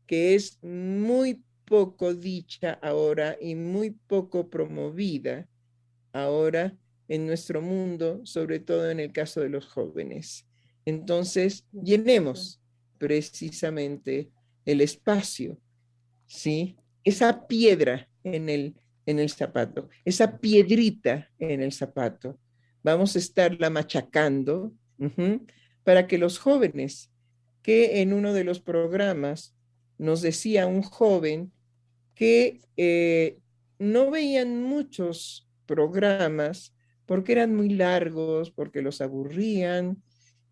[0.07, 5.47] que es muy poco dicha ahora y muy poco promovida
[6.15, 6.75] ahora
[7.09, 10.47] en nuestro mundo, sobre todo en el caso de los jóvenes.
[10.87, 12.59] Entonces, llenemos
[12.97, 14.31] precisamente
[14.65, 15.59] el espacio,
[16.25, 16.79] ¿sí?
[17.05, 22.39] Esa piedra en el, en el zapato, esa piedrita en el zapato,
[22.83, 24.73] vamos a estarla machacando
[25.85, 27.11] para que los jóvenes
[27.63, 29.55] que en uno de los programas
[29.99, 31.53] nos decía un joven
[32.15, 33.39] que eh,
[33.79, 36.75] no veían muchos programas
[37.07, 40.03] porque eran muy largos, porque los aburrían,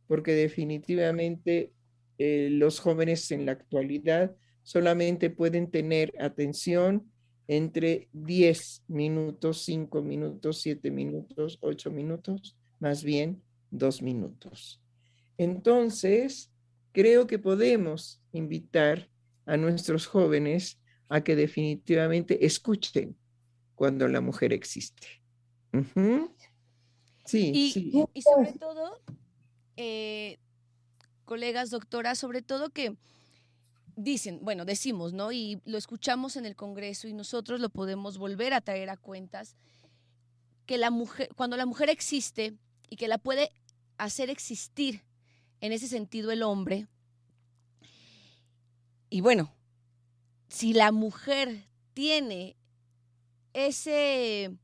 [0.07, 1.73] porque definitivamente
[2.19, 7.11] eh, los jóvenes en la actualidad solamente pueden tener atención
[7.51, 14.81] entre 10 minutos, 5 minutos, 7 minutos, 8 minutos, más bien 2 minutos.
[15.37, 16.53] Entonces,
[16.93, 19.09] creo que podemos invitar
[19.47, 23.17] a nuestros jóvenes a que definitivamente escuchen
[23.75, 25.09] cuando la mujer existe.
[27.25, 27.93] Sí, y, sí.
[28.15, 29.03] y sobre todo,
[29.77, 30.39] eh,
[31.25, 32.97] colegas, doctoras, sobre todo que
[34.03, 35.33] dicen, bueno, decimos, ¿no?
[35.33, 39.57] Y lo escuchamos en el Congreso y nosotros lo podemos volver a traer a cuentas,
[40.67, 42.55] que la mujer, cuando la mujer existe
[42.89, 43.51] y que la puede
[43.99, 45.03] hacer existir
[45.61, 46.87] en ese sentido el hombre.
[49.11, 49.53] Y bueno,
[50.49, 52.57] si la mujer tiene
[53.53, 54.57] ese,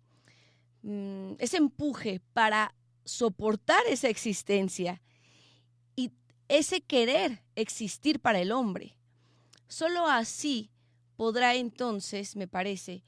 [0.83, 2.75] mm, ese empuje para
[3.05, 5.03] soportar esa existencia
[5.95, 6.13] y
[6.49, 8.96] ese querer existir para el hombre,
[9.69, 10.71] solo así
[11.17, 13.03] podrá entonces, me parece,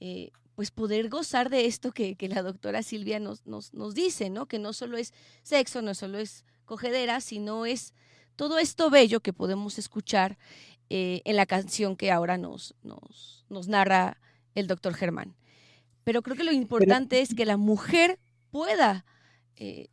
[0.00, 4.46] eh, pues poder gozar de esto que, la doctora Silvia nos, nos, nos, dice, ¿no?
[4.46, 7.94] Que no solo es sexo, no solo es cogedera, sino es
[8.36, 10.38] todo esto bello que podemos escuchar
[10.90, 14.20] eh, en la canción que ahora nos, nos, nos narra
[14.54, 15.36] el doctor Germán.
[16.04, 18.18] Pero creo que lo importante es que la mujer
[18.50, 19.04] pueda
[19.56, 19.88] eh,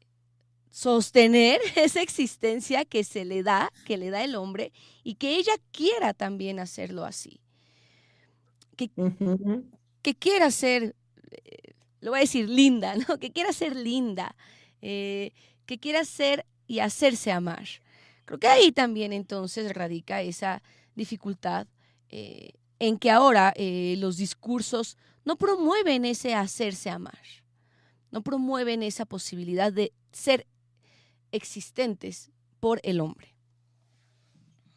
[0.80, 4.72] sostener esa existencia que se le da, que le da el hombre,
[5.04, 7.42] y que ella quiera también hacerlo así.
[8.78, 8.90] Que,
[10.02, 10.96] que quiera ser,
[11.32, 13.18] eh, lo voy a decir linda, ¿no?
[13.20, 14.38] Que quiera ser linda,
[14.82, 15.34] eh,
[15.66, 17.68] que quiera ser y hacerse amar.
[18.24, 20.62] Creo que ahí también entonces radica esa
[20.96, 21.68] dificultad
[22.08, 27.20] eh, en que ahora los discursos no promueven ese hacerse amar,
[28.12, 30.46] no promueven esa posibilidad de ser
[31.32, 33.36] existentes por el hombre.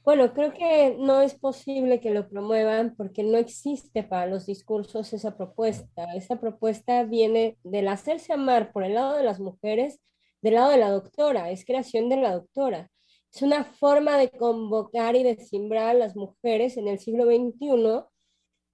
[0.05, 5.12] Bueno, creo que no es posible que lo promuevan porque no existe para los discursos
[5.12, 6.12] esa propuesta.
[6.14, 10.00] Esa propuesta viene del hacerse amar por el lado de las mujeres,
[10.40, 12.90] del lado de la doctora, es creación de la doctora.
[13.32, 18.05] Es una forma de convocar y de simbrar a las mujeres en el siglo XXI.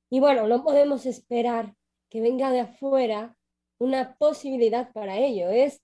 [0.09, 1.75] Y bueno, no podemos esperar
[2.09, 3.37] que venga de afuera
[3.79, 5.51] una posibilidad para ello.
[5.51, 5.83] Es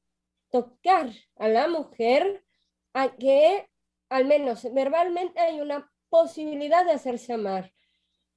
[0.55, 2.44] tocar a la mujer
[2.92, 3.68] a que
[4.09, 7.72] al menos verbalmente hay una posibilidad de hacerse amar.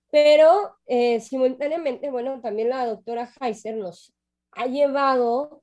[0.09, 4.15] Pero eh, simultáneamente, bueno, también la doctora Heiser nos
[4.51, 5.61] ha llevado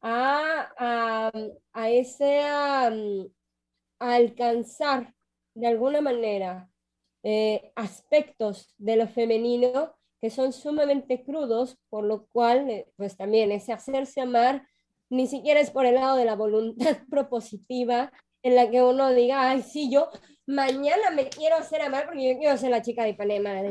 [0.00, 1.30] a,
[1.74, 2.90] a, ese a,
[3.98, 5.14] alcanzar
[5.52, 6.70] de alguna manera
[7.22, 13.52] eh, aspectos de lo femenino que son sumamente crudos, por lo cual, eh, pues también
[13.52, 14.66] ese hacerse amar
[15.12, 18.10] ni siquiera es por el lado de la voluntad propositiva
[18.42, 20.08] en la que uno diga, ay, sí, yo
[20.46, 23.68] mañana me quiero hacer amar porque yo quiero ser la chica de Ipanema, de,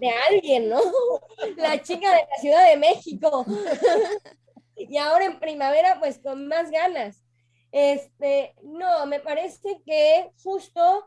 [0.00, 0.80] de alguien, ¿no?
[1.56, 3.44] La chica de la Ciudad de México.
[4.76, 7.22] y ahora en primavera, pues con más ganas.
[7.70, 11.06] Este, no, me parece que justo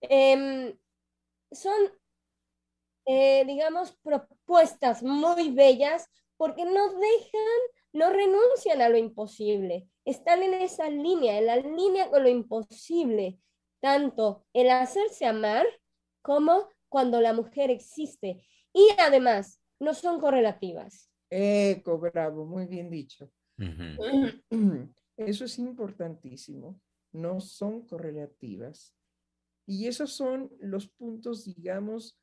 [0.00, 0.74] em,
[1.52, 1.92] son,
[3.04, 6.08] eh, digamos, propuestas muy bellas
[6.38, 12.10] porque nos dejan no renuncian a lo imposible, están en esa línea, en la línea
[12.10, 13.38] con lo imposible,
[13.80, 15.66] tanto el hacerse amar
[16.22, 18.44] como cuando la mujer existe.
[18.72, 21.10] Y además, no son correlativas.
[21.30, 23.30] Eco, bravo, muy bien dicho.
[25.16, 26.80] Eso es importantísimo.
[27.12, 28.94] No son correlativas.
[29.66, 32.18] Y esos son los puntos, digamos,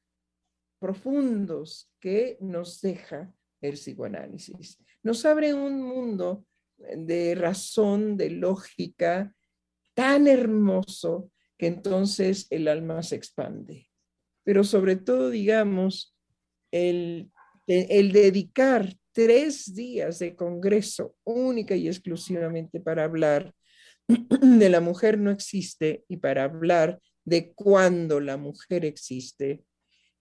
[0.80, 4.78] profundos que nos deja el psicoanálisis.
[5.04, 6.46] Nos abre un mundo
[6.78, 9.34] de razón, de lógica,
[9.94, 13.90] tan hermoso que entonces el alma se expande.
[14.44, 16.16] Pero sobre todo, digamos,
[16.72, 17.32] el,
[17.68, 23.54] el dedicar tres días de congreso única y exclusivamente para hablar
[24.08, 29.64] de la mujer no existe y para hablar de cuándo la mujer existe.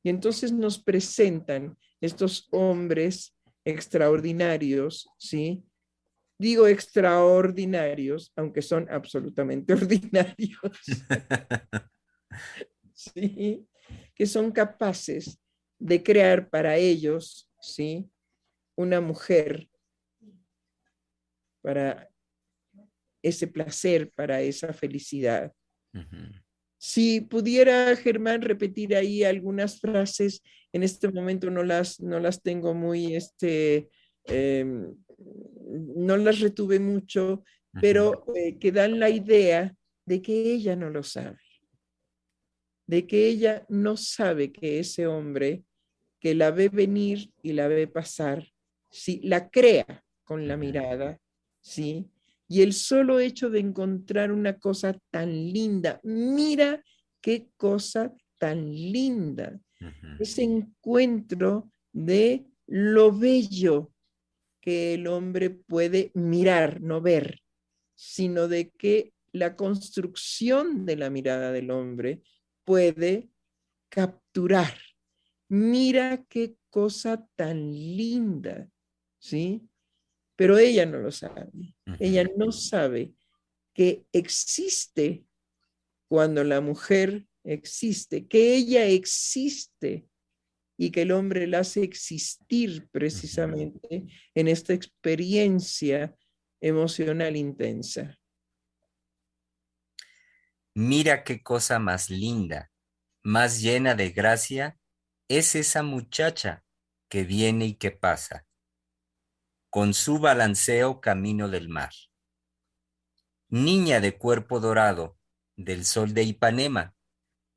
[0.04, 3.34] Y entonces nos presentan estos hombres
[3.64, 5.64] extraordinarios, ¿sí?
[6.38, 10.78] Digo extraordinarios, aunque son absolutamente ordinarios,
[12.92, 13.66] ¿sí?
[14.14, 15.40] Que son capaces
[15.78, 18.10] de crear para ellos, ¿sí?
[18.76, 19.70] Una mujer
[21.62, 22.10] para
[23.22, 25.50] ese placer, para esa felicidad.
[26.86, 32.74] Si pudiera Germán repetir ahí algunas frases, en este momento no las, no las tengo
[32.74, 33.88] muy, este,
[34.24, 34.94] em,
[35.96, 37.42] no las retuve mucho,
[37.80, 39.74] pero eh, que dan la idea
[40.04, 41.40] de que ella no lo sabe,
[42.86, 45.64] de que ella no sabe que ese hombre
[46.20, 48.46] que la ve venir y la ve pasar,
[48.90, 51.18] si la crea con la mirada,
[51.62, 52.10] ¿sí?
[52.54, 56.80] Y el solo hecho de encontrar una cosa tan linda, mira
[57.20, 59.60] qué cosa tan linda,
[60.20, 63.92] ese encuentro de lo bello
[64.60, 67.40] que el hombre puede mirar, no ver,
[67.96, 72.22] sino de que la construcción de la mirada del hombre
[72.62, 73.30] puede
[73.88, 74.78] capturar.
[75.48, 78.70] Mira qué cosa tan linda,
[79.18, 79.68] ¿sí?
[80.36, 81.73] pero ella no lo sabe.
[81.98, 83.12] Ella no sabe
[83.74, 85.24] que existe
[86.08, 90.06] cuando la mujer existe, que ella existe
[90.76, 96.14] y que el hombre la hace existir precisamente en esta experiencia
[96.60, 98.18] emocional intensa.
[100.74, 102.72] Mira qué cosa más linda,
[103.22, 104.78] más llena de gracia,
[105.28, 106.64] es esa muchacha
[107.08, 108.43] que viene y que pasa
[109.74, 111.90] con su balanceo camino del mar.
[113.48, 115.18] Niña de cuerpo dorado,
[115.56, 116.94] del sol de Ipanema,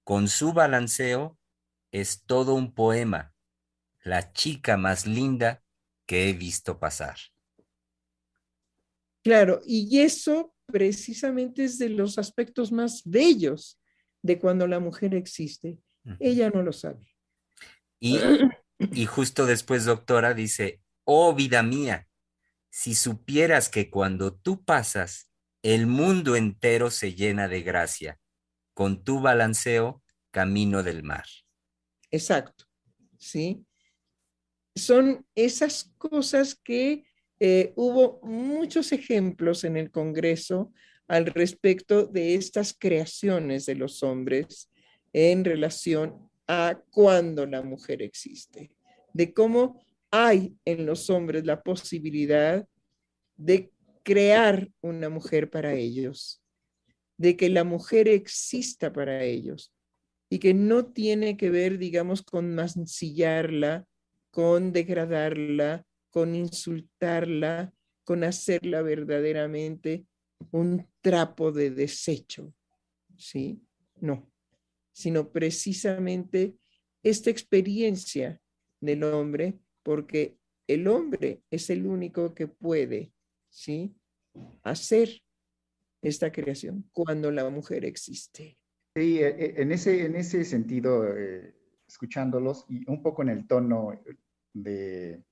[0.03, 1.38] con su balanceo
[1.91, 3.36] es todo un poema,
[4.01, 5.61] la chica más linda
[6.07, 7.18] que he visto pasar.
[9.24, 13.80] Claro, y eso precisamente es de los aspectos más bellos
[14.24, 15.78] de cuando la mujer existe.
[16.20, 17.15] Ella no lo sabe.
[17.99, 18.18] Y,
[18.80, 22.05] y justo después, doctora, dice, oh vida mía,
[22.70, 25.32] si supieras que cuando tú pasas,
[25.64, 28.20] el mundo entero se llena de gracia,
[28.74, 31.26] con tu balanceo camino del mar.
[32.12, 32.66] Exacto,
[33.18, 33.66] ¿sí?
[34.76, 37.05] Son esas cosas que
[37.39, 40.74] eh, hubo muchos ejemplos en el Congreso
[41.08, 44.70] al respecto de estas creaciones de los hombres
[45.14, 48.76] en relación a cuando la mujer existe,
[49.14, 52.68] de cómo hay en los hombres la posibilidad
[53.36, 53.72] de
[54.03, 56.41] crear una mujer para ellos,
[57.18, 59.74] de que la mujer exista para ellos
[60.30, 63.86] y que no tiene que ver, digamos, con mancillarla,
[64.32, 70.05] con degradarla, con insultarla, con hacerla verdaderamente
[70.51, 72.53] un trapo de desecho,
[73.18, 73.62] ¿sí?
[73.99, 74.32] No,
[74.93, 76.55] sino precisamente
[77.03, 78.39] esta experiencia
[78.80, 83.14] del hombre, porque el hombre es el único que puede,
[83.50, 83.96] ¿sí?
[84.62, 85.08] Hacer
[86.02, 88.58] esta creación cuando la mujer existe.
[88.94, 91.56] Sí, e, e, en ese, en ese sentido, eh,
[91.88, 93.98] escuchándolos y un poco en el tono
[94.52, 95.24] de,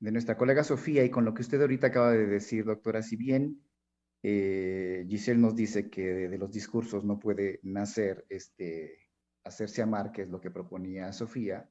[0.00, 3.14] de nuestra colega Sofía y con lo que usted ahorita acaba de decir, doctora, si
[3.14, 3.62] bien
[4.24, 9.06] eh, Giselle nos dice que de, los discursos no puede nacer este,
[9.44, 11.70] hacerse amar, que es lo que proponía Sofía,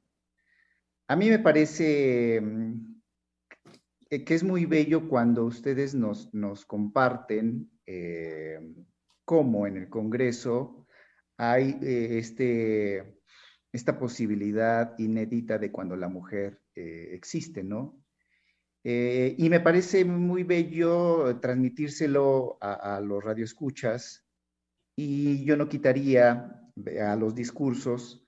[1.08, 3.00] a mí me parece mm,
[4.10, 8.60] que es muy bello cuando ustedes nos, nos comparten eh,
[9.24, 10.86] cómo en el Congreso
[11.38, 13.20] hay eh, este,
[13.72, 18.00] esta posibilidad inédita de cuando la mujer existe, ¿no?
[18.84, 24.24] Eh, y me parece muy bello transmitírselo a, los radioescuchas
[24.94, 26.62] y yo no quitaría
[27.04, 28.27] a los discursos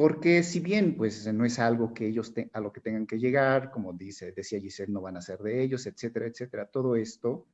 [0.00, 3.70] porque si bien pues no es algo que ellos a lo que tengan que llegar,
[3.70, 7.46] como dice, decía Giselle, no van a ser de ellos, etcétera, etcétera, todo esto,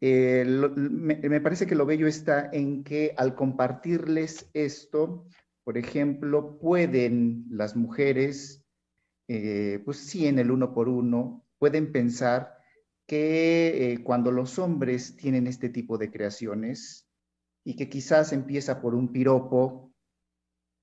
[0.00, 5.26] eh, me, parece que lo bello está en que al compartirles esto,
[5.64, 8.64] por ejemplo, pueden las mujeres
[9.26, 12.56] eh, pues sí, en el uno por uno, pueden pensar
[13.04, 17.08] que eh, cuando los hombres tienen este tipo de creaciones
[17.64, 19.87] y que quizás empieza por un piropo,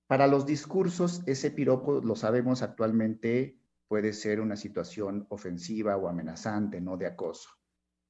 [0.08, 6.82] para los discursos ese piropo, lo sabemos actualmente, puede ser una situación ofensiva o amenazante,
[6.82, 7.50] no de acoso.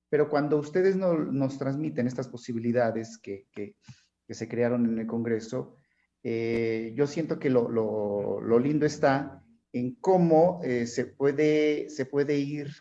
[0.09, 3.47] Pero cuando ustedes nos transmiten estas posibilidades que,
[4.27, 5.75] se crearon en el Congreso,
[6.23, 12.71] eh, yo siento que lo lindo está en cómo eh, se, puede, se puede ir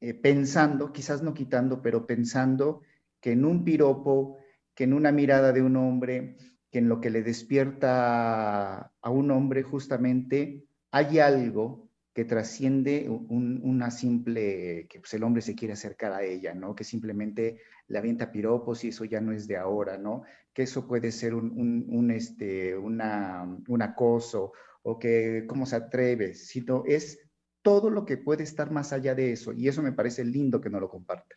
[0.00, 2.82] eh, pensando, quizás no quitando, pero pensando
[3.20, 4.38] que en un piropo,
[4.72, 6.36] que en una mirada de un hombre,
[6.74, 13.92] que en lo que le despierta a un hombre justamente hay algo que trasciende una
[13.92, 16.74] simple, que pues el hombre se quiere acercar a ella, ¿no?
[16.74, 20.24] Que simplemente le avienta piropos y eso ya no es de ahora, ¿no?
[20.52, 24.52] Que eso puede ser un, este, una, un acoso
[24.82, 27.20] o que cómo se atreve, sino es
[27.62, 29.52] todo lo que puede estar más allá de eso.
[29.52, 31.36] Y eso me parece lindo que no lo comparte.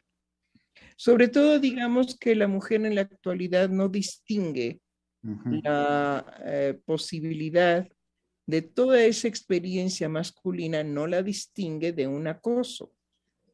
[0.95, 4.81] Sobre todo, digamos que la mujer en la actualidad no distingue
[5.21, 7.87] la eh, posibilidad
[8.45, 12.93] de toda esa experiencia masculina, no la distingue de un acoso,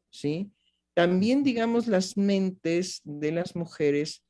[0.08, 0.52] ¿sí?
[0.94, 4.24] También, digamos, las mentes de las mujeres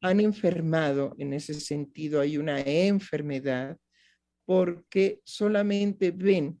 [0.00, 3.78] han enfermado en ese sentido, hay una enfermedad
[4.44, 6.60] porque solamente ven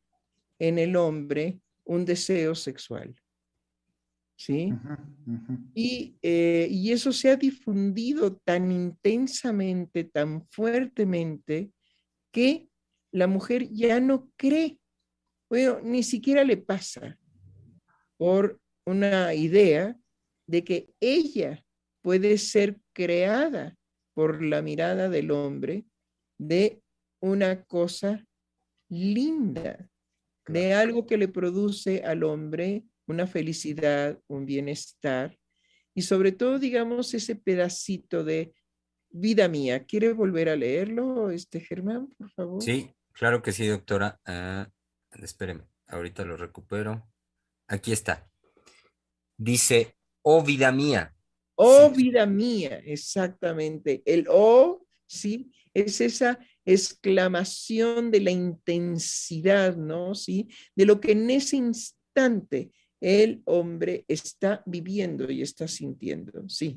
[0.58, 3.14] en el hombre un deseo sexual.
[4.38, 4.72] ¿Sí?
[5.74, 11.72] Eh, y, eso se ha difundido tan intensamente, tan fuertemente,
[12.32, 12.68] que
[13.10, 14.78] la mujer ya no cree,
[15.50, 17.18] bueno, ni siquiera le pasa
[18.16, 19.98] por una idea
[20.46, 21.64] de que ella
[22.00, 23.76] puede ser creada
[24.14, 25.84] por la mirada del hombre
[26.38, 26.80] de
[27.20, 28.24] una cosa
[28.88, 29.90] linda,
[30.46, 35.36] de algo que le produce al hombre una felicidad, un bienestar
[35.94, 38.54] y sobre todo, digamos, ese pedacito de
[39.10, 39.84] vida mía.
[39.84, 42.62] ¿Quiere volver a leerlo, este Germán, por favor?
[42.62, 44.20] Sí, claro que sí, doctora.
[44.26, 44.70] Uh,
[45.24, 47.10] espéreme, ahorita lo recupero.
[47.66, 48.30] Aquí está.
[49.36, 51.14] Dice, oh vida mía.
[51.56, 54.02] Oh vida mía, exactamente.
[54.04, 60.14] El oh, sí, es esa exclamación de la intensidad, ¿no?
[60.14, 62.70] Sí, de lo que en ese instante
[63.00, 66.76] el hombre está viviendo y está sintiendo, sí.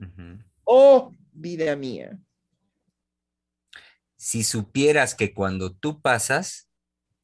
[0.63, 2.19] Oh, vida mía.
[4.17, 6.69] Si supieras que cuando tú pasas,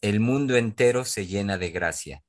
[0.01, 2.23] el mundo entero se llena de gracia.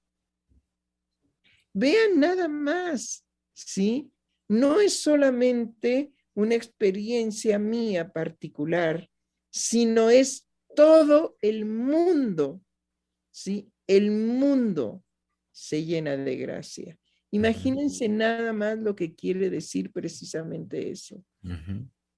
[1.72, 4.10] Vean nada más, ¿sí?
[4.48, 9.08] No es solamente una experiencia mía particular,
[9.50, 12.60] sino es todo el mundo,
[13.30, 13.72] ¿sí?
[13.86, 15.02] El mundo
[15.58, 16.96] se llena de gracia.
[17.32, 21.22] Imagínense nada más lo que quiere decir precisamente eso.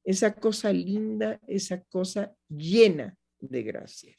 [0.04, 4.14] Esa cosa linda, esa cosa llena de gracia.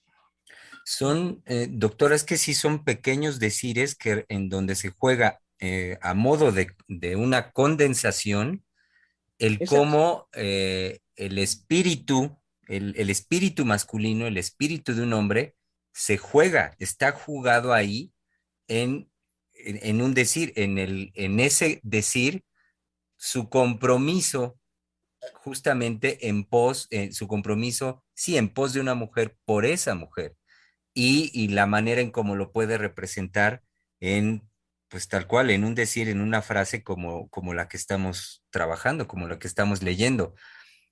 [0.83, 6.15] Son, eh, doctoras, que sí son pequeños decires que en donde se juega eh, a
[6.15, 8.65] modo de, una condensación
[9.37, 15.55] el cómo eh, el espíritu, el, el, espíritu masculino, el espíritu de un hombre,
[15.93, 18.11] se juega, está jugado ahí
[18.67, 19.10] en
[19.65, 22.43] en, un decir, en, el, en ese decir,
[23.17, 24.57] su compromiso
[25.35, 30.35] justamente en pos, en su compromiso, sí, en pos de una mujer por esa mujer
[30.93, 33.63] y, la manera en cómo lo puede representar
[33.99, 34.49] en,
[34.89, 39.07] pues tal cual, en un decir, en una frase como, como la que estamos trabajando,
[39.07, 40.35] como la que estamos leyendo.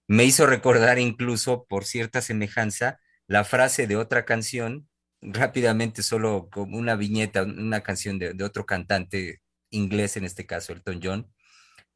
[0.07, 4.88] Me hizo recordar incluso, por cierta semejanza, la frase de otra canción
[5.21, 10.99] rápidamente solo como una viñeta, una canción de, otro cantante inglés, en este caso Elton
[11.03, 11.33] John,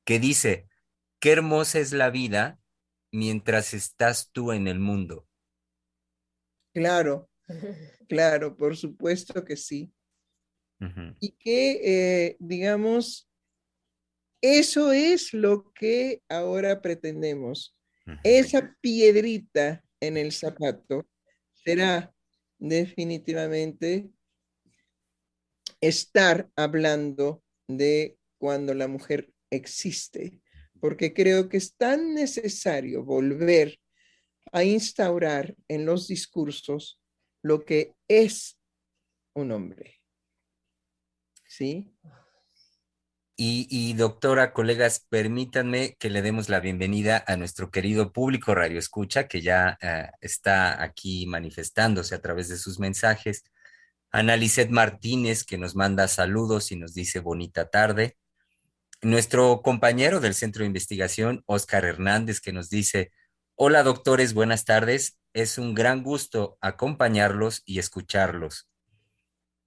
[0.06, 0.68] que dice,
[1.20, 2.60] qué hermosa es la vida
[3.12, 5.28] mientras estás tú en el mundo.
[6.74, 7.30] Claro,
[8.10, 9.94] claro, por supuesto que sí.
[11.22, 13.30] Y que, eh, digamos,
[14.42, 17.74] eso es lo que ahora pretendemos.
[18.26, 21.08] Esa piedrita en el zapato
[21.54, 22.14] será
[22.64, 24.10] definitivamente
[25.82, 30.42] estar hablando de cuando la mujer existe,
[30.80, 33.82] porque creo que es tan necesario volver
[34.54, 37.02] a instaurar en los discursos
[37.42, 38.58] lo que es
[39.34, 40.00] un hombre.
[41.46, 41.92] ¿Sí?
[43.36, 49.28] Y, doctora, colegas, permítanme que le demos la bienvenida a nuestro querido público Radio Escucha,
[49.28, 53.44] que ya eh, está aquí manifestándose a través de sus mensajes.
[54.12, 54.38] Ana
[54.70, 58.18] Martínez, que nos manda saludos y nos dice bonita tarde.
[59.02, 63.12] Nuestro compañero del Centro de Investigación, Oscar Hernández, que nos dice,
[63.56, 65.18] hola doctores, buenas tardes.
[65.34, 68.70] Es un gran gusto acompañarlos y escucharlos.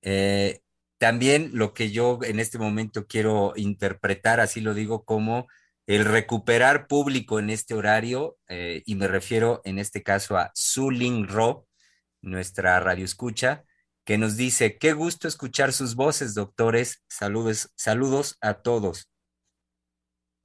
[0.03, 0.61] Eh,
[0.99, 5.47] también lo que yo en este momento quiero interpretar, así lo digo, como
[5.87, 10.53] el recuperar público en este horario, eh, y me refiero en este caso a
[10.91, 11.67] Ling Ro,
[12.23, 13.65] nuestra radio escucha,
[14.05, 19.11] que nos dice, qué gusto escuchar sus voces, doctores, saludos, saludos a todos.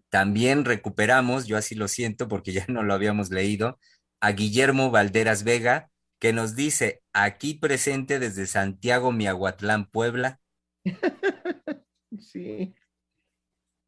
[0.10, 3.80] También recuperamos, yo así lo siento porque ya no lo habíamos leído,
[4.20, 5.91] a Guillermo Valderas Vega,
[6.22, 10.40] que nos dice, aquí presente desde Santiago, Miahuatlán, Puebla,
[12.20, 12.76] sí.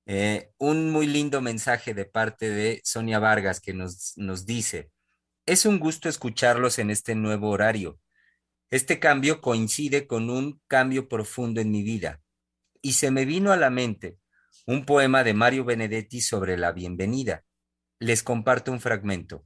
[0.07, 4.89] Eh, un muy lindo mensaje de parte de Sonia Vargas que nos, nos dice,
[5.45, 7.99] es un gusto escucharlos en este nuevo horario.
[8.71, 12.19] Este cambio coincide con un cambio profundo en mi vida
[12.81, 14.17] y se me vino a la mente
[14.65, 17.45] un poema de Mario Benedetti sobre la bienvenida.
[17.99, 19.45] Les comparto un fragmento.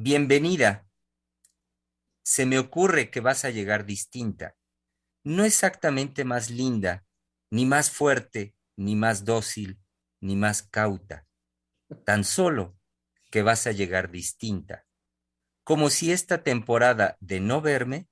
[0.00, 0.86] Bienvenida.
[2.22, 4.56] Se me ocurre que vas a llegar distinta
[5.24, 7.04] no exactamente más linda,
[7.50, 9.80] ni más fuerte, ni más dócil,
[10.20, 11.26] ni más cauta,
[12.04, 12.78] tan solo
[13.32, 14.86] que vas a llegar distinta,
[15.64, 18.08] como si esta temporada de no verme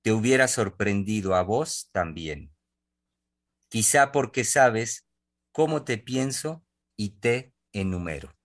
[0.00, 2.56] te hubiera sorprendido a vos también.
[3.68, 5.06] Quizá porque sabes
[5.52, 6.64] cómo te pienso
[6.96, 8.37] y te enumero.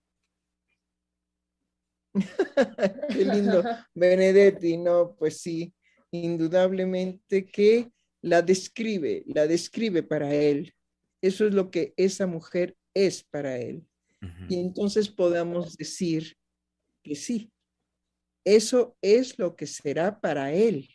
[3.10, 3.62] Qué lindo.
[3.94, 5.74] Benedetti, no, pues sí,
[6.10, 7.90] indudablemente que
[8.22, 10.72] la describe, la describe para él.
[11.20, 13.86] Eso es lo que esa mujer es para él.
[14.48, 16.34] Y entonces podamos decir
[17.02, 17.52] que sí,
[18.44, 20.88] eso es lo que será para él.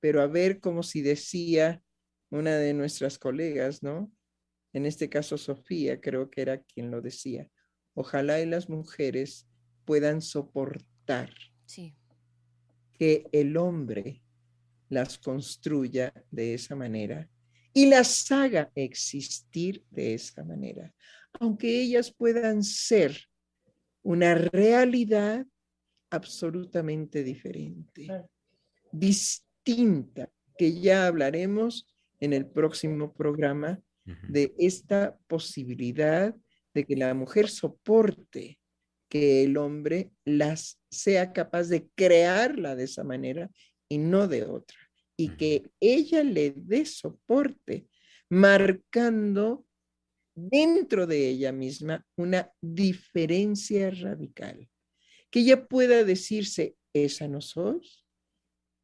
[0.00, 1.82] Pero a ver como si decía
[2.30, 4.12] una de nuestras colegas, ¿no?
[4.72, 7.50] En este caso Sofía, creo que era quien lo decía.
[7.98, 9.48] Ojalá y las mujeres
[9.86, 11.32] puedan soportar
[12.92, 14.22] que el hombre
[14.90, 17.26] las construya de esa manera
[17.72, 20.92] y las haga existir de esa manera,
[21.40, 23.16] aunque ellas puedan ser
[24.02, 25.46] una realidad
[26.10, 28.08] absolutamente diferente,
[28.92, 31.86] distinta que ya hablaremos
[32.20, 33.80] en el próximo programa
[34.28, 36.36] de esta posibilidad
[36.76, 38.58] de que la mujer soporte
[39.08, 43.50] que el hombre las sea capaz de crearla de esa manera
[43.88, 44.76] y no de otra,
[45.16, 47.88] y que ella le dé soporte,
[48.28, 49.64] marcando
[50.34, 54.68] dentro de ella misma una diferencia radical,
[55.30, 58.04] que ella pueda decirse, esa no sos,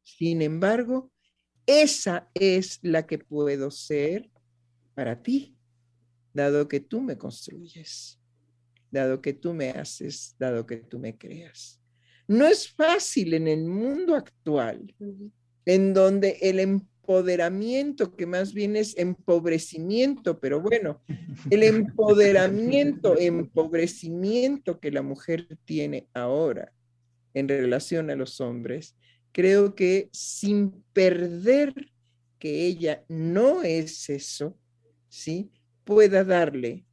[0.03, 1.11] sin embargo,
[1.67, 4.31] esa es la que puedo ser
[4.95, 5.52] para ti,
[6.33, 8.19] dado que tú me construyes,
[8.91, 11.79] dado que tú me haces, dado que tú me creas.
[12.27, 14.93] No es fácil en el mundo actual,
[15.65, 21.01] en donde el empoderamiento, que más bien es empobrecimiento, pero bueno,
[21.49, 26.71] el empoderamiento, empobrecimiento que la mujer tiene ahora
[27.33, 28.95] en relación a los hombres,
[29.31, 31.73] creo que sin perder
[32.39, 34.57] que ella no es eso,
[35.09, 35.51] ¿sí?
[35.83, 36.85] Pueda darle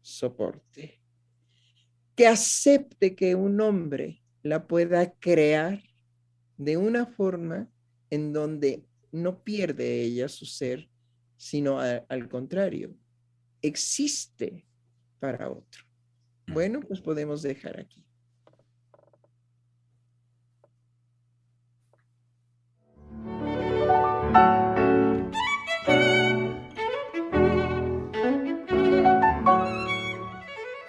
[0.00, 1.00] soporte.
[2.14, 5.82] Que acepte que un hombre la pueda crear
[6.56, 7.68] de una forma
[8.10, 10.88] en donde no pierde ella su ser,
[11.36, 12.96] sino al contrario,
[13.62, 14.66] existe
[15.20, 15.84] para otro.
[16.48, 18.04] Bueno, pues podemos dejar aquí.